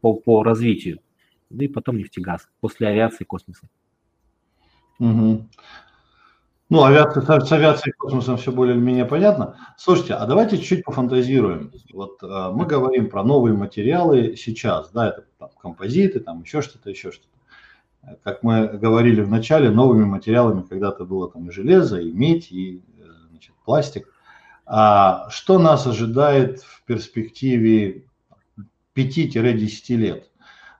по, 0.00 0.14
по 0.14 0.42
развитию, 0.42 1.00
ну 1.50 1.62
и 1.62 1.68
потом 1.68 1.98
нефтегаз, 1.98 2.48
после 2.60 2.88
авиации 2.88 3.24
и 3.24 3.26
космоса. 3.26 3.68
Угу. 4.98 5.48
Ну, 6.70 6.84
авиация, 6.84 7.22
с 7.22 7.52
авиацией 7.52 7.92
и 7.92 7.96
космосом 7.96 8.36
все 8.36 8.52
более-менее 8.52 9.06
понятно. 9.06 9.56
Слушайте, 9.78 10.14
а 10.14 10.26
давайте 10.26 10.58
чуть-чуть 10.58 10.84
пофантазируем. 10.84 11.72
Вот 11.94 12.22
э, 12.22 12.50
мы 12.52 12.66
говорим 12.66 13.08
про 13.08 13.24
новые 13.24 13.56
материалы 13.56 14.36
сейчас, 14.36 14.90
да, 14.90 15.08
это 15.08 15.24
там, 15.38 15.48
композиты, 15.62 16.20
там 16.20 16.42
еще 16.42 16.60
что-то, 16.60 16.90
еще 16.90 17.10
что-то. 17.10 18.18
Как 18.22 18.42
мы 18.42 18.68
говорили 18.68 19.22
в 19.22 19.30
начале, 19.30 19.70
новыми 19.70 20.04
материалами 20.04 20.62
когда-то 20.62 21.06
было 21.06 21.30
там 21.30 21.48
и 21.48 21.52
железо, 21.52 22.00
и 22.00 22.12
медь, 22.12 22.52
и 22.52 22.82
э, 22.98 23.02
значит, 23.30 23.54
пластик. 23.64 24.12
А 24.70 25.30
что 25.30 25.58
нас 25.58 25.86
ожидает 25.86 26.60
в 26.60 26.84
перспективе 26.84 28.04
5-10 28.94 29.96
лет? 29.96 30.30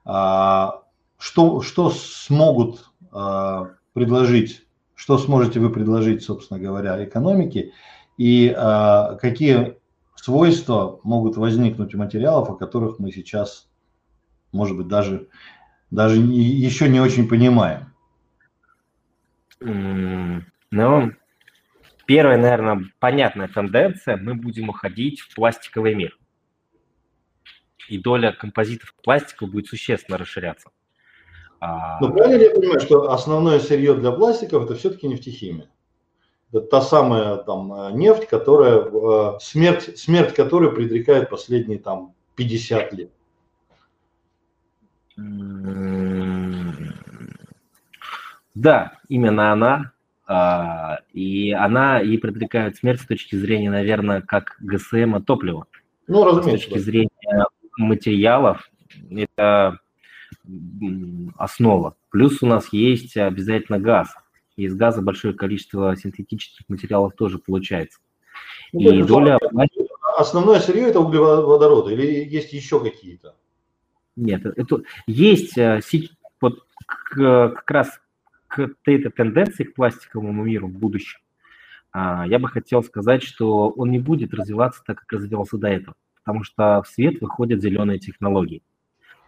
А, 0.05 0.83
что, 1.17 1.61
что 1.61 1.89
смогут 1.89 2.85
а, 3.11 3.71
предложить, 3.93 4.63
что 4.93 5.17
сможете 5.17 5.59
вы 5.59 5.71
предложить, 5.71 6.23
собственно 6.23 6.59
говоря, 6.59 7.03
экономике, 7.03 7.73
и 8.17 8.53
а, 8.55 9.15
какие 9.15 9.77
свойства 10.13 10.99
могут 11.01 11.37
возникнуть 11.37 11.95
у 11.95 11.97
материалов, 11.97 12.51
о 12.51 12.55
которых 12.55 12.99
мы 12.99 13.11
сейчас, 13.11 13.67
может 14.51 14.77
быть, 14.77 14.87
даже, 14.87 15.29
даже 15.89 16.17
еще 16.17 16.89
не 16.89 16.99
очень 16.99 17.27
понимаем? 17.27 17.91
Ну, 19.59 21.11
первая, 22.09 22.39
наверное, 22.39 22.85
понятная 22.97 23.47
тенденция, 23.47 24.17
мы 24.17 24.33
будем 24.33 24.69
уходить 24.69 25.19
в 25.19 25.35
пластиковый 25.35 25.93
мир 25.93 26.17
и 27.87 27.99
доля 27.99 28.31
композитов 28.31 28.95
пластика 29.03 29.45
будет 29.45 29.67
существенно 29.67 30.17
расширяться. 30.17 30.71
А, 31.59 31.99
Но 31.99 32.11
правильно 32.11 32.41
я 32.41 32.49
понимаю, 32.49 32.79
что 32.79 33.11
основное 33.11 33.59
сырье 33.59 33.93
для 33.93 34.11
пластиков 34.11 34.65
это 34.65 34.73
все-таки 34.73 35.07
нефтехимия? 35.07 35.69
Это 36.51 36.61
та 36.61 36.81
самая 36.81 37.37
там 37.37 37.95
нефть, 37.95 38.27
которая, 38.27 38.85
э, 38.85 39.39
смерть, 39.39 39.99
смерть 39.99 40.33
которой 40.33 40.71
предрекает 40.71 41.29
последние 41.29 41.77
там 41.77 42.15
50 42.37 42.93
лет. 42.93 43.11
Да, 48.55 48.93
именно 49.09 49.51
она. 49.51 49.91
А, 50.31 50.99
и 51.11 51.51
она 51.53 52.01
и 52.01 52.15
предрекает 52.19 52.77
смерть 52.77 53.01
с 53.01 53.07
точки 53.07 53.35
зрения, 53.35 53.71
наверное, 53.71 54.21
как 54.21 54.57
ГСМ 54.59 55.23
топлива. 55.23 55.65
Ну, 56.05 56.23
разумеется. 56.23 56.67
С 56.67 56.69
точки 56.69 56.77
зрения 56.77 57.45
материалов– 57.77 58.69
это 59.09 59.79
основа. 61.35 61.95
Плюс 62.11 62.43
у 62.43 62.45
нас 62.45 62.71
есть 62.71 63.17
обязательно 63.17 63.79
газ. 63.79 64.13
Из 64.55 64.75
газа 64.75 65.01
большое 65.01 65.33
количество 65.33 65.95
синтетических 65.95 66.69
материалов 66.69 67.15
тоже 67.15 67.39
получается. 67.39 67.99
Ну, 68.71 68.81
и 68.81 69.01
доля... 69.01 69.39
Основное 70.15 70.59
сырье– 70.59 70.87
это 70.89 70.99
углеводороды 70.99 71.93
или 71.93 72.05
есть 72.29 72.53
еще 72.53 72.79
какие-то? 72.79 73.35
Нет, 74.15 74.45
это 74.45 74.83
есть 75.07 75.57
э, 75.57 75.81
вот 76.39 76.65
как 76.85 77.71
раз 77.71 77.99
к 78.49 78.59
этой 78.59 79.09
тенденции 79.09 79.63
к 79.63 79.75
пластиковому 79.75 80.43
миру 80.43 80.67
в 80.67 80.77
будущем. 80.77 81.21
А, 81.91 82.27
я 82.27 82.37
бы 82.39 82.49
хотел 82.49 82.83
сказать, 82.83 83.23
что 83.23 83.69
он 83.69 83.91
не 83.91 83.99
будет 83.99 84.33
развиваться 84.33 84.83
так, 84.85 84.99
как 84.99 85.13
развивался 85.13 85.57
до 85.57 85.69
этого 85.69 85.95
потому 86.29 86.43
что 86.43 86.83
в 86.83 86.87
свет 86.87 87.21
выходят 87.21 87.59
зеленые 87.59 87.97
технологии. 87.97 88.61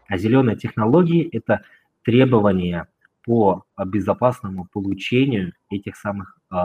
А 0.07 0.19
зеленые 0.19 0.55
технологии– 0.55 1.27
это 1.31 1.63
требования 2.03 2.89
по 3.23 3.65
безопасному 3.83 4.67
получению 4.71 5.53
этих 5.71 5.95
самых 5.95 6.37
э, 6.51 6.55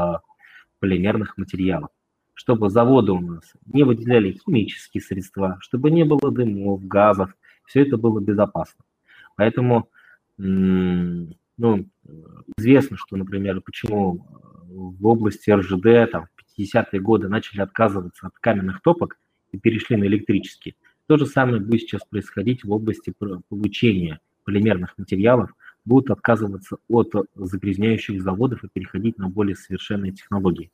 полимерных 0.79 1.39
материалов. 1.39 1.89
Чтобы 2.35 2.69
заводы 2.69 3.13
у 3.13 3.21
нас 3.21 3.51
не 3.65 3.83
выделяли 3.83 4.33
химические 4.33 5.03
средства, 5.03 5.57
чтобы 5.61 5.91
не 5.91 6.05
было 6.05 6.31
дымов, 6.31 6.87
газов, 6.87 7.35
все 7.65 7.81
это 7.81 7.97
было 7.97 8.21
безопасно. 8.21 8.85
Поэтому 9.37 9.89
ну, 11.59 11.89
известно, 12.59 12.97
что, 12.97 13.17
например, 13.17 13.61
почему 13.61 14.27
в 14.69 15.07
области 15.07 15.51
РЖД 15.51 16.11
там, 16.11 16.27
в 16.37 16.61
50-е 16.61 17.01
годы 17.01 17.29
начали 17.29 17.61
отказываться 17.61 18.27
от 18.27 18.35
каменных 18.39 18.83
топок 18.83 19.19
и 19.53 19.59
перешли 19.59 19.97
на 19.97 20.05
электрические. 20.05 20.75
То 21.07 21.17
же 21.17 21.27
самое 21.27 21.61
будет 21.61 21.83
сейчас 21.83 22.05
происходить 22.05 22.65
в 22.65 22.73
области 22.73 23.13
получения 23.49 24.21
полимерных 24.45 24.97
материалов, 24.99 25.51
будут 25.85 26.11
отказываться 26.11 26.79
от 26.89 27.13
загрязняющих 27.35 28.21
заводов 28.21 28.65
и 28.65 28.69
переходить 28.69 29.19
на 29.19 29.29
более 29.29 29.57
совершенные 29.57 30.13
технологии. 30.13 30.71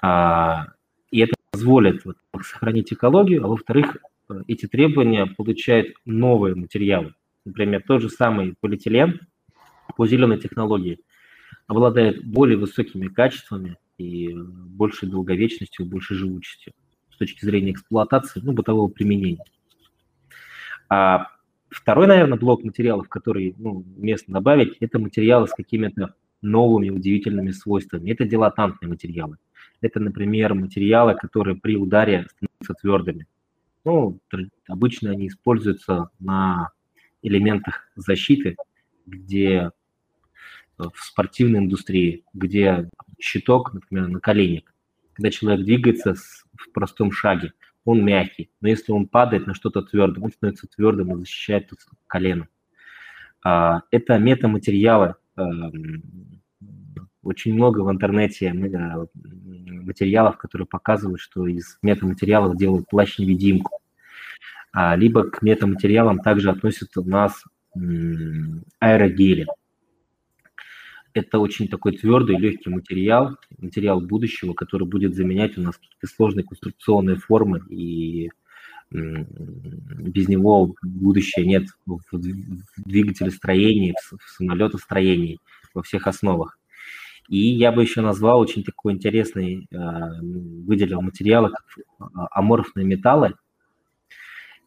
А, 0.00 0.68
и 1.10 1.20
это 1.20 1.34
позволит 1.50 2.04
вот, 2.04 2.16
сохранить 2.42 2.92
экологию, 2.92 3.44
а 3.44 3.48
во-вторых, 3.48 3.96
эти 4.46 4.66
требования 4.66 5.26
получают 5.26 5.96
новые 6.04 6.54
материалы. 6.54 7.14
Например, 7.44 7.82
тот 7.86 8.02
же 8.02 8.10
самый 8.10 8.54
полиэтилен 8.60 9.20
по 9.98 10.06
зеленой 10.06 10.38
технологии 10.38 11.00
обладает 11.66 12.24
более 12.24 12.56
высокими 12.56 13.08
качествами 13.08 13.78
и 13.98 14.32
большей 14.32 15.08
долговечностью, 15.08 15.86
большей 15.86 16.16
живучестью 16.16 16.72
с 17.10 17.16
точки 17.16 17.44
зрения 17.44 17.72
эксплуатации, 17.72 18.40
ну, 18.44 18.52
бытового 18.52 18.86
применения. 18.86 19.42
А 20.88 21.26
второй, 21.68 22.06
наверное, 22.06 22.38
блок 22.38 22.62
материалов, 22.62 23.08
который 23.08 23.56
ну, 23.58 23.84
уместно 23.96 24.34
добавить, 24.34 24.76
это 24.78 25.00
материалы 25.00 25.48
с 25.48 25.52
какими-то 25.52 26.14
новыми 26.42 26.90
удивительными 26.90 27.50
свойствами. 27.50 28.12
Это 28.12 28.24
дилатантные 28.24 28.88
материалы. 28.88 29.38
Это, 29.80 29.98
например, 29.98 30.54
материалы, 30.54 31.16
которые 31.16 31.56
при 31.56 31.76
ударе 31.76 32.28
становятся 32.30 32.74
твердыми. 32.80 33.26
Ну, 33.84 34.20
обычно 34.68 35.10
они 35.10 35.26
используются 35.26 36.10
на 36.20 36.70
элементах 37.20 37.88
защиты, 37.96 38.54
где 39.04 39.72
в 40.78 41.04
спортивной 41.04 41.60
индустрии, 41.60 42.24
где 42.32 42.88
щиток, 43.20 43.74
например, 43.74 44.08
на 44.08 44.20
коленник, 44.20 44.72
когда 45.14 45.30
человек 45.30 45.64
двигается 45.64 46.14
в 46.14 46.70
простом 46.72 47.10
шаге, 47.10 47.52
он 47.84 48.04
мягкий, 48.04 48.50
но 48.60 48.68
если 48.68 48.92
он 48.92 49.08
падает 49.08 49.46
на 49.46 49.54
что-то 49.54 49.82
твердое, 49.82 50.22
он 50.22 50.30
становится 50.30 50.66
твердым 50.68 51.12
и 51.12 51.20
защищает 51.20 51.70
колено. 52.06 52.48
А, 53.42 53.82
это 53.90 54.18
метаматериалы, 54.18 55.14
эм, 55.36 56.02
очень 57.22 57.54
много 57.54 57.80
в 57.80 57.90
интернете 57.90 58.46
э, 58.46 59.06
материалов, 59.82 60.36
которые 60.38 60.66
показывают, 60.66 61.20
что 61.20 61.46
из 61.46 61.78
метаматериалов 61.82 62.56
делают 62.56 62.86
плащ-невидимку. 62.88 63.80
А, 64.72 64.96
либо 64.96 65.28
к 65.28 65.42
метаматериалам 65.42 66.20
также 66.20 66.50
относятся 66.50 67.00
у 67.00 67.04
нас 67.04 67.42
аэрогели. 68.80 69.46
Это 71.18 71.40
очень 71.40 71.66
такой 71.66 71.96
твердый, 71.96 72.38
легкий 72.38 72.70
материал, 72.70 73.36
материал 73.58 74.00
будущего, 74.00 74.54
который 74.54 74.86
будет 74.86 75.16
заменять 75.16 75.58
у 75.58 75.62
нас 75.62 75.76
какие-то 75.76 76.06
сложные 76.06 76.44
конструкционные 76.44 77.16
формы, 77.16 77.60
и 77.68 78.30
без 78.90 80.28
него 80.28 80.76
будущее 80.80 81.44
нет 81.44 81.66
в 81.86 82.00
двигателестроении, 82.86 83.94
в 84.10 84.30
самолетостроении, 84.30 85.38
во 85.74 85.82
всех 85.82 86.06
основах. 86.06 86.58
И 87.28 87.38
я 87.38 87.72
бы 87.72 87.82
еще 87.82 88.00
назвал 88.00 88.40
очень 88.40 88.62
такой 88.64 88.92
интересный, 88.94 89.68
а, 89.74 90.12
выделил 90.22 91.02
материалы, 91.02 91.50
как 91.50 91.64
аморфные 92.30 92.86
металлы 92.86 93.34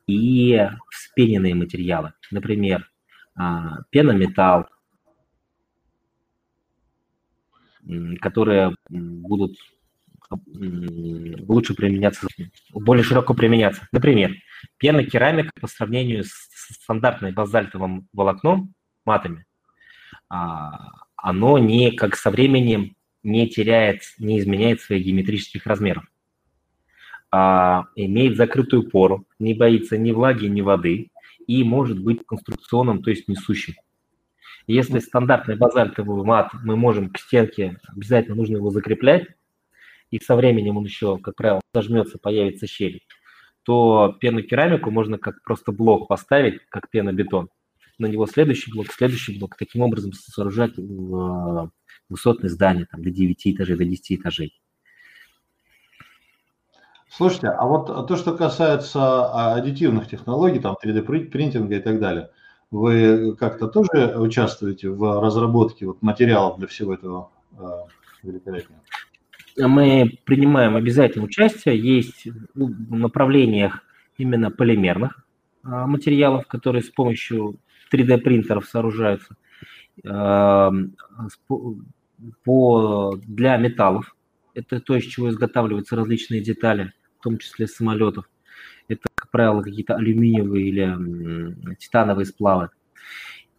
и 0.05 0.67
вспененные 0.91 1.55
материалы. 1.55 2.13
Например, 2.29 2.87
а, 3.35 3.79
пенометалл, 3.89 4.67
которые 8.19 8.75
будут 8.89 9.57
лучше 10.29 11.73
применяться, 11.73 12.27
более 12.73 13.03
широко 13.03 13.33
применяться. 13.33 13.87
Например, 13.91 14.33
пенокерамика 14.77 15.51
по 15.59 15.67
сравнению 15.67 16.23
с 16.23 16.49
стандартной 16.83 17.33
базальтовым 17.33 18.07
волокном, 18.13 18.73
матами, 19.05 19.45
оно 20.29 21.57
не, 21.57 21.91
как 21.91 22.15
со 22.15 22.31
временем 22.31 22.95
не 23.23 23.47
теряет, 23.49 24.01
не 24.17 24.39
изменяет 24.39 24.81
своих 24.81 25.05
геометрических 25.05 25.65
размеров. 25.65 26.05
А, 27.33 27.85
имеет 27.95 28.35
закрытую 28.35 28.89
пору, 28.89 29.25
не 29.39 29.53
боится 29.53 29.97
ни 29.97 30.11
влаги, 30.11 30.47
ни 30.47 30.61
воды 30.61 31.11
и 31.47 31.63
может 31.63 31.99
быть 31.99 32.25
конструкционным, 32.25 33.01
то 33.03 33.09
есть 33.09 33.27
несущим. 33.27 33.75
Если 34.67 34.99
стандартный 34.99 35.55
базальтовый 35.55 36.23
мат 36.23 36.51
мы 36.63 36.75
можем 36.75 37.09
к 37.09 37.19
стенке, 37.19 37.79
обязательно 37.87 38.35
нужно 38.35 38.57
его 38.57 38.69
закреплять, 38.69 39.27
и 40.11 40.19
со 40.19 40.35
временем 40.35 40.77
он 40.77 40.83
еще, 40.83 41.17
как 41.17 41.35
правило, 41.35 41.61
зажмется, 41.73 42.17
появится 42.17 42.67
щель, 42.67 43.01
то 43.63 44.15
пенокерамику 44.19 44.91
можно 44.91 45.17
как 45.17 45.41
просто 45.43 45.71
блок 45.71 46.07
поставить, 46.07 46.59
как 46.69 46.89
пенобетон 46.89 47.49
на 48.01 48.07
него 48.07 48.25
следующий 48.25 48.71
блок, 48.71 48.87
следующий 48.91 49.37
блок, 49.37 49.55
таким 49.57 49.83
образом 49.83 50.11
сооружать 50.13 50.73
высотные 52.09 52.49
здания 52.49 52.87
там, 52.91 53.03
до 53.03 53.11
9 53.11 53.47
этажей, 53.47 53.77
до 53.77 53.85
10 53.85 54.19
этажей. 54.19 54.59
Слушайте, 57.09 57.47
а 57.47 57.65
вот 57.67 58.07
то, 58.07 58.15
что 58.15 58.35
касается 58.35 59.53
аддитивных 59.53 60.09
технологий, 60.09 60.59
там 60.59 60.75
3D-принтинга 60.83 61.75
и 61.75 61.79
так 61.79 61.99
далее, 61.99 62.31
вы 62.71 63.35
как-то 63.35 63.67
тоже 63.67 64.15
участвуете 64.17 64.89
в 64.89 65.21
разработке 65.21 65.85
вот 65.85 66.01
материалов 66.01 66.57
для 66.57 66.67
всего 66.67 66.93
этого 66.93 67.29
э, 67.57 67.63
великолепия? 68.23 68.79
Мы 69.57 70.17
принимаем 70.23 70.75
обязательно 70.77 71.25
участие. 71.25 71.77
Есть 71.77 72.25
в 72.55 72.95
направлениях 72.95 73.83
именно 74.17 74.49
полимерных 74.49 75.25
а, 75.63 75.85
материалов, 75.87 76.47
которые 76.47 76.83
с 76.83 76.89
помощью 76.89 77.57
3D-принтеров 77.91 78.65
сооружаются 78.65 79.35
эм, 80.05 80.95
по, 82.45 83.15
для 83.27 83.57
металлов. 83.57 84.15
Это 84.53 84.79
то, 84.79 84.95
из 84.95 85.03
чего 85.03 85.29
изготавливаются 85.29 85.95
различные 85.95 86.41
детали, 86.41 86.93
в 87.19 87.23
том 87.23 87.37
числе 87.37 87.67
самолетов. 87.67 88.29
Правило, 89.31 89.61
какие-то 89.61 89.95
алюминиевые 89.95 90.67
или 90.67 91.75
титановые 91.75 92.25
сплавы. 92.25 92.69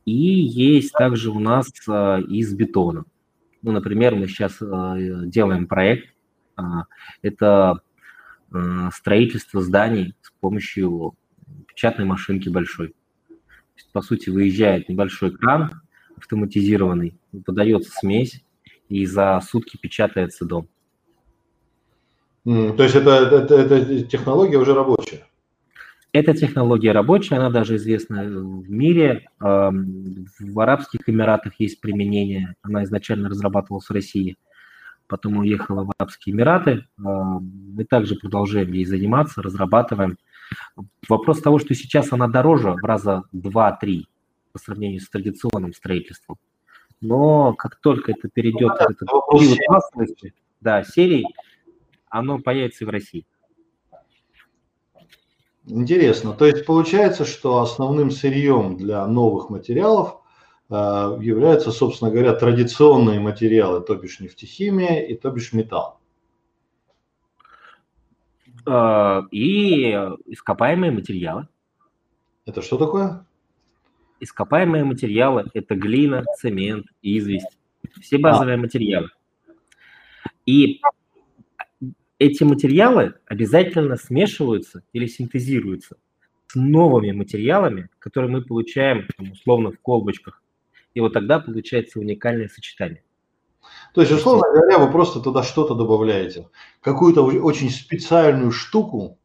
И 0.05 0.13
есть 0.13 0.93
также 0.93 1.31
у 1.31 1.39
нас 1.39 1.69
э, 1.89 2.21
из 2.29 2.53
бетона. 2.55 3.05
Ну, 3.63 3.73
например, 3.73 4.17
мы 4.17 4.27
сейчас 4.27 4.61
э, 4.61 4.67
делаем 5.27 5.67
проект. 5.67 6.09
А, 6.57 6.85
это 7.23 7.81
строительство 8.93 9.63
зданий 9.63 10.15
с 10.21 10.31
помощью 10.41 11.15
печатной 11.67 12.05
машинки 12.05 12.51
большой 12.51 12.95
по 13.93 14.03
сути, 14.03 14.31
выезжает 14.31 14.89
небольшой 14.89 15.31
кран 15.33 15.83
автоматизированный, 16.17 17.19
подается 17.45 17.91
смесь, 17.93 18.45
и 18.89 19.07
за 19.07 19.41
сутки 19.41 19.77
печатается 19.77 20.45
дом. 20.45 20.69
То 22.45 22.83
есть 22.83 22.95
это, 22.95 23.11
это, 23.11 23.55
это 23.55 24.03
технология 24.03 24.59
уже 24.59 24.75
рабочая? 24.75 25.27
Эта 26.13 26.35
технология 26.35 26.93
рабочая, 26.93 27.37
она 27.37 27.49
даже 27.49 27.77
известна 27.77 28.25
в 28.25 28.71
мире. 28.71 29.29
В 29.41 30.61
Арабских 30.61 31.09
Эмиратах 31.09 31.55
есть 31.59 31.81
применение. 31.81 32.55
Она 32.61 32.85
изначально 32.85 33.31
разрабатывалась 33.31 33.87
в 33.87 33.93
России, 33.93 34.37
потом 35.07 35.39
уехала 35.39 35.85
в 35.85 35.93
Арабские 35.97 36.35
Эмираты. 36.35 36.85
Мы 36.99 37.85
также 37.85 38.17
продолжаем 38.17 38.73
ей 38.73 38.85
заниматься, 38.85 39.41
разрабатываем. 39.41 40.19
Вопрос 41.09 41.41
того, 41.41 41.59
что 41.59 41.75
сейчас 41.75 42.13
она 42.13 42.29
дороже 42.29 42.73
в 42.73 42.85
раза 42.85 43.25
2-3 43.35 44.03
по 44.53 44.59
сравнению 44.59 45.01
с 45.01 45.09
традиционным 45.09 45.73
строительством. 45.73 46.37
Но 47.01 47.55
как 47.55 47.77
только 47.77 48.13
это 48.13 48.29
перейдет 48.29 48.69
ну, 48.69 48.75
этот 48.75 48.99
период 49.31 49.59
массовости, 49.67 50.35
да, 50.61 50.85
серий, 50.85 51.25
оно 52.11 52.39
появится 52.39 52.85
и 52.85 52.87
в 52.87 52.91
России. 52.91 53.25
Интересно. 55.67 56.33
То 56.33 56.47
есть 56.47 56.67
получается, 56.67 57.25
что 57.25 57.61
основным 57.61 58.11
сырьем 58.11 58.77
для 58.77 59.07
новых 59.07 59.49
материалов 59.49 60.21
э, 60.69 60.75
являются, 60.75 61.71
собственно 61.71 62.11
говоря, 62.11 62.35
традиционные 62.35 63.21
материалы, 63.21 63.81
то 63.81 63.95
бишь 63.95 64.19
нефтехимия 64.21 65.07
и 65.07 65.15
то 65.15 65.31
бишь 65.31 65.53
металл. 65.53 66.01
Э, 68.67 69.23
и 69.31 69.93
ископаемые 70.27 70.91
материалы. 70.91 71.47
Это 72.45 72.61
что 72.61 72.77
такое? 72.77 73.25
Ископаемые 74.19 74.85
материалы– 74.85 75.47
это 75.55 75.77
глина, 75.77 76.25
цемент, 76.39 76.87
известь, 77.03 77.59
все 78.01 78.17
а. 78.17 78.21
базовые 78.21 78.55
а. 78.57 78.59
материалы. 78.59 79.11
И 80.45 80.81
эти 82.27 82.45
материалы 82.45 83.15
обязательно 83.27 83.97
смешиваются 83.97 84.83
или 84.93 85.07
синтезируются 85.07 85.97
с 86.47 86.55
новыми 86.55 87.13
материалами, 87.13 87.89
которые 87.99 88.31
мы 88.31 88.43
получаем 88.43 89.09
там, 89.17 89.33
условно 89.33 89.73
в 89.73 89.81
колбочках. 89.81 90.43
И 90.95 91.01
вот 91.01 91.15
тогда 91.15 91.41
получается 91.41 91.99
уникальное 91.99 92.49
сочетание. 92.49 93.03
То 93.95 94.01
есть, 94.01 94.13
условно 94.13 94.45
говоря, 94.53 94.79
вы 94.79 94.91
просто 94.91 95.21
туда 95.21 95.43
что-то 95.43 95.75
добавляете, 95.75 96.49
какую-то 96.81 97.23
очень 97.23 97.71
специальную 97.71 98.51
штуку, 98.51 99.19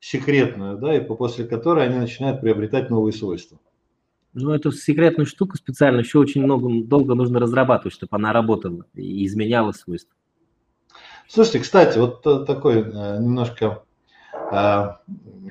секретную, 0.00 0.78
да, 0.78 0.96
и 0.96 1.00
после 1.00 1.46
которой 1.46 1.86
они 1.86 1.98
начинают 1.98 2.40
приобретать 2.40 2.90
новые 2.90 3.12
свойства. 3.12 3.58
Ну, 4.34 4.50
эту 4.50 4.70
секретную 4.70 5.26
штуку 5.26 5.56
специально 5.56 6.00
еще 6.00 6.18
очень 6.18 6.42
много, 6.42 6.68
долго 6.86 7.14
нужно 7.14 7.40
разрабатывать, 7.40 7.94
чтобы 7.94 8.16
она 8.16 8.32
работала 8.32 8.84
и 8.94 9.24
изменяла 9.24 9.72
свойства. 9.72 10.14
Слушайте, 11.28 11.60
кстати, 11.60 11.98
вот 11.98 12.22
такой 12.46 12.82
э, 12.82 13.18
немножко 13.18 13.82
э, 14.52 14.88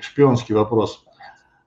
шпионский 0.00 0.54
вопрос, 0.54 1.04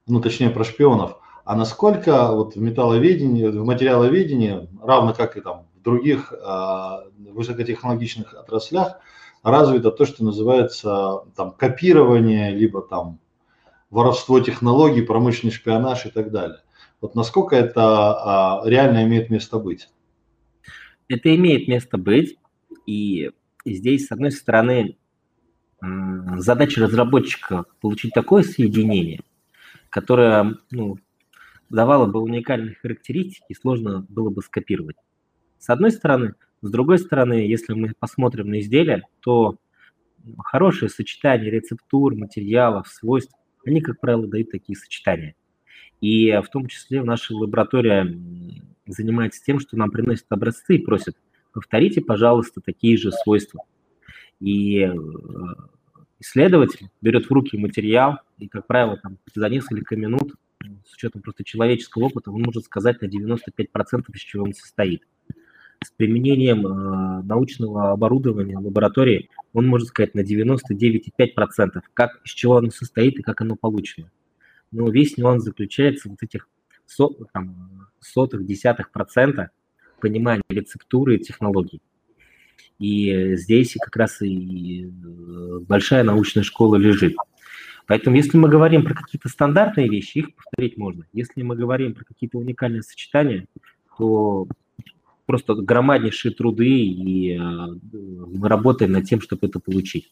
ну, 0.07 0.19
точнее, 0.21 0.49
про 0.49 0.63
шпионов. 0.63 1.19
А 1.45 1.55
насколько 1.55 2.31
вот 2.31 2.55
в 2.55 2.61
металловедении, 2.61 3.45
в 3.45 3.65
материаловедении, 3.65 4.67
равно 4.83 5.13
как 5.13 5.37
и 5.37 5.41
там 5.41 5.67
в 5.75 5.81
других 5.81 6.33
э, 6.33 6.89
высокотехнологичных 7.31 8.33
отраслях, 8.33 8.99
развито 9.43 9.91
то, 9.91 10.05
что 10.05 10.23
называется 10.23 11.23
там 11.35 11.51
копирование, 11.51 12.51
либо 12.51 12.81
там 12.81 13.19
воровство 13.89 14.39
технологий, 14.39 15.01
промышленный 15.01 15.53
шпионаж 15.53 16.05
и 16.05 16.09
так 16.09 16.31
далее. 16.31 16.61
Вот 17.01 17.15
насколько 17.15 17.55
это 17.55 17.81
а, 17.81 18.61
реально 18.65 19.03
имеет 19.05 19.29
место 19.29 19.57
быть? 19.57 19.89
Это 21.07 21.35
имеет 21.35 21.67
место 21.67 21.97
быть, 21.97 22.37
и 22.85 23.31
здесь, 23.73 24.07
с 24.07 24.11
одной 24.11 24.31
стороны, 24.31 24.97
задача 25.81 26.81
разработчика 26.81 27.65
получить 27.81 28.13
такое 28.13 28.43
соединение, 28.43 29.21
которое 29.89 30.57
ну, 30.71 30.97
давало 31.69 32.05
бы 32.05 32.21
уникальные 32.21 32.75
характеристики, 32.81 33.45
и 33.49 33.53
сложно 33.53 34.05
было 34.09 34.29
бы 34.29 34.41
скопировать. 34.41 34.97
С 35.57 35.69
одной 35.69 35.91
стороны, 35.91 36.35
с 36.61 36.69
другой 36.69 36.99
стороны, 36.99 37.33
если 37.33 37.73
мы 37.73 37.93
посмотрим 37.97 38.49
на 38.49 38.59
изделия, 38.59 39.03
то 39.21 39.57
хорошее 40.39 40.89
сочетание 40.89 41.49
рецептур, 41.49 42.15
материалов, 42.15 42.87
свойств, 42.87 43.33
они, 43.65 43.81
как 43.81 43.99
правило, 43.99 44.27
дают 44.27 44.51
такие 44.51 44.77
сочетания. 44.77 45.35
И 46.01 46.31
в 46.31 46.49
том 46.49 46.67
числе 46.67 47.01
в 47.01 47.05
нашей 47.05 47.35
лаборатории 47.35 48.61
занимается 48.87 49.43
тем, 49.43 49.59
что 49.59 49.77
нам 49.77 49.91
приносят 49.91 50.25
образцы 50.29 50.75
и 50.75 50.83
просят, 50.83 51.15
повторите, 51.59 52.01
пожалуйста, 52.01 52.61
такие 52.61 52.97
же 52.97 53.11
свойства. 53.11 53.63
И 54.39 54.79
э, 54.79 54.93
исследователь 56.19 56.87
берет 57.01 57.25
в 57.25 57.31
руки 57.31 57.57
материал, 57.57 58.19
и, 58.37 58.47
как 58.47 58.65
правило, 58.65 58.97
там, 58.97 59.17
за 59.35 59.49
несколько 59.49 59.97
минут, 59.97 60.35
с 60.87 60.93
учетом 60.93 61.21
просто 61.21 61.43
человеческого 61.43 62.05
опыта, 62.05 62.31
он 62.31 62.43
может 62.43 62.63
сказать 62.65 63.01
на 63.01 63.07
95%, 63.07 64.05
из 64.13 64.21
чего 64.21 64.43
он 64.45 64.53
состоит. 64.53 65.05
С 65.83 65.91
применением 65.91 66.65
э, 66.65 67.23
научного 67.23 67.91
оборудования 67.91 68.57
лаборатории 68.57 69.29
он 69.51 69.67
может 69.67 69.89
сказать 69.89 70.15
на 70.15 70.21
99,5%, 70.21 71.81
как, 71.93 72.21
из 72.23 72.31
чего 72.31 72.57
оно 72.57 72.69
состоит 72.69 73.19
и 73.19 73.21
как 73.21 73.41
оно 73.41 73.55
получено 73.55 74.09
но 74.71 74.89
весь 74.89 75.17
нюанс 75.17 75.43
заключается 75.43 76.07
в 76.07 76.11
вот 76.11 76.23
этих 76.23 76.47
со, 76.85 77.07
там, 77.33 77.87
сотых, 77.99 78.45
десятых 78.45 78.91
процента 78.91 79.51
понимания 79.99 80.43
рецептуры 80.49 81.15
и 81.15 81.19
технологий. 81.19 81.81
И 82.79 83.35
здесь 83.35 83.75
как 83.79 83.95
раз 83.97 84.21
и 84.21 84.85
э, 84.85 85.59
большая 85.67 86.03
научная 86.03 86.43
школа 86.43 86.77
лежит. 86.77 87.15
Поэтому 87.87 88.15
если 88.15 88.37
мы 88.37 88.47
говорим 88.47 88.83
про 88.83 88.93
какие-то 88.93 89.29
стандартные 89.29 89.89
вещи, 89.89 90.19
их 90.19 90.35
повторить 90.35 90.77
можно. 90.77 91.05
Если 91.11 91.41
мы 91.41 91.55
говорим 91.55 91.93
про 91.93 92.05
какие-то 92.05 92.37
уникальные 92.37 92.83
сочетания, 92.83 93.47
то 93.97 94.47
просто 95.25 95.55
громаднейшие 95.55 96.33
труды, 96.33 96.69
и 96.69 97.37
э, 97.37 97.39
мы 97.41 98.47
работаем 98.47 98.93
над 98.93 99.05
тем, 99.05 99.21
чтобы 99.21 99.47
это 99.47 99.59
получить. 99.59 100.09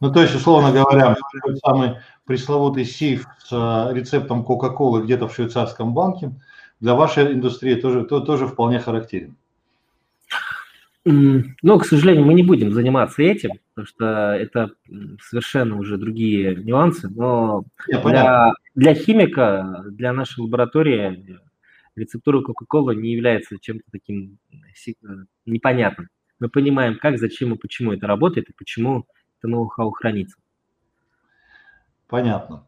Ну, 0.00 0.12
то 0.12 0.22
есть, 0.22 0.34
условно 0.34 0.70
говоря, 0.70 1.16
тот 1.42 1.58
самый 1.58 1.96
пресловутый 2.26 2.84
сейф 2.84 3.26
с 3.38 3.52
э, 3.52 3.94
рецептом 3.94 4.44
Кока-Колы 4.44 5.02
где-то 5.02 5.28
в 5.28 5.34
швейцарском 5.34 5.94
банке 5.94 6.32
для 6.80 6.94
вашей 6.94 7.32
индустрии 7.32 7.74
тоже, 7.74 8.04
то, 8.04 8.20
тоже 8.20 8.46
вполне 8.46 8.78
характерен. 8.78 9.36
Но, 11.04 11.78
к 11.78 11.86
сожалению, 11.86 12.26
мы 12.26 12.34
не 12.34 12.42
будем 12.42 12.72
заниматься 12.72 13.22
этим, 13.22 13.52
потому 13.74 13.86
что 13.86 14.34
это 14.34 14.72
совершенно 15.22 15.78
уже 15.78 15.96
другие 15.96 16.56
нюансы. 16.56 17.08
Но 17.08 17.64
для, 17.86 18.52
для 18.74 18.94
химика, 18.94 19.84
для 19.86 20.12
нашей 20.12 20.40
лаборатории 20.40 21.38
рецептура 21.96 22.42
Кока-Колы 22.42 22.94
не 22.94 23.12
является 23.12 23.58
чем-то 23.58 23.84
таким 23.90 24.38
э, 24.52 24.94
непонятным. 25.46 26.08
Мы 26.40 26.48
понимаем, 26.48 26.98
как, 26.98 27.18
зачем 27.18 27.54
и 27.54 27.58
почему 27.58 27.92
это 27.92 28.06
работает, 28.06 28.50
и 28.50 28.54
почему 28.56 29.06
это 29.38 29.48
ноу-хау 29.48 29.90
хранится. 29.90 30.36
Понятно. 32.06 32.66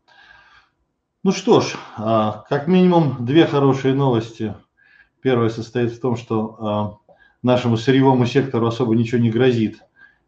Ну 1.23 1.33
что 1.33 1.61
ж, 1.61 1.77
а, 1.99 2.47
как 2.49 2.67
минимум 2.67 3.27
две 3.27 3.47
хорошие 3.47 3.93
новости. 3.93 4.55
Первая 5.21 5.51
состоит 5.51 5.93
в 5.93 6.01
том, 6.01 6.17
что 6.17 6.57
а, 6.59 7.13
нашему 7.43 7.77
сырьевому 7.77 8.25
сектору 8.25 8.67
особо 8.67 8.95
ничего 8.95 9.21
не 9.21 9.31
грозит. 9.31 9.83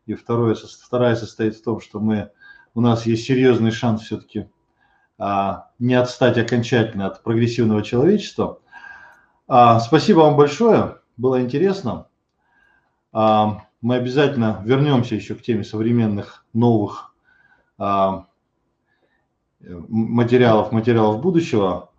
И 0.05 0.13
второе, 0.13 0.55
вторая 0.55 1.17
состоит 1.17 1.57
в 1.57 1.65
том, 1.65 1.81
что 1.81 1.99
мы, 1.99 2.31
у 2.75 2.83
нас 2.83 3.07
есть 3.07 3.25
серьезный 3.25 3.71
шанс 3.71 4.03
все-таки 4.03 4.51
а, 5.17 5.71
не 5.79 5.95
отстать 5.95 6.37
окончательно 6.37 7.07
от 7.07 7.23
прогрессивного 7.23 7.83
человечества. 7.83 8.59
Спасибо 9.47 10.21
вам 10.21 10.37
большое, 10.37 10.99
было 11.17 11.43
интересно. 11.43 12.07
Мы 13.13 13.97
обязательно 13.97 14.63
вернемся 14.65 15.15
еще 15.15 15.35
к 15.35 15.43
теме 15.43 15.65
современных 15.65 16.47
новых 16.55 17.15
материалов, 19.89 20.73
материалов 20.73 21.21
будущего. 21.21 21.91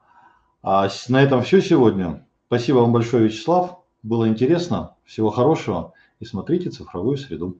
А 0.62 0.88
на 1.10 1.22
этом 1.22 1.42
все 1.44 1.62
сегодня. 1.62 2.26
Спасибо 2.48 2.78
вам 2.78 2.94
большое, 2.94 3.26
Вячеслав. 3.26 3.80
Было 4.02 4.28
интересно. 4.28 4.96
Всего 5.06 5.30
хорошего. 5.30 5.94
И 6.20 6.26
смотрите 6.26 6.70
цифровую 6.70 7.18
среду. 7.18 7.58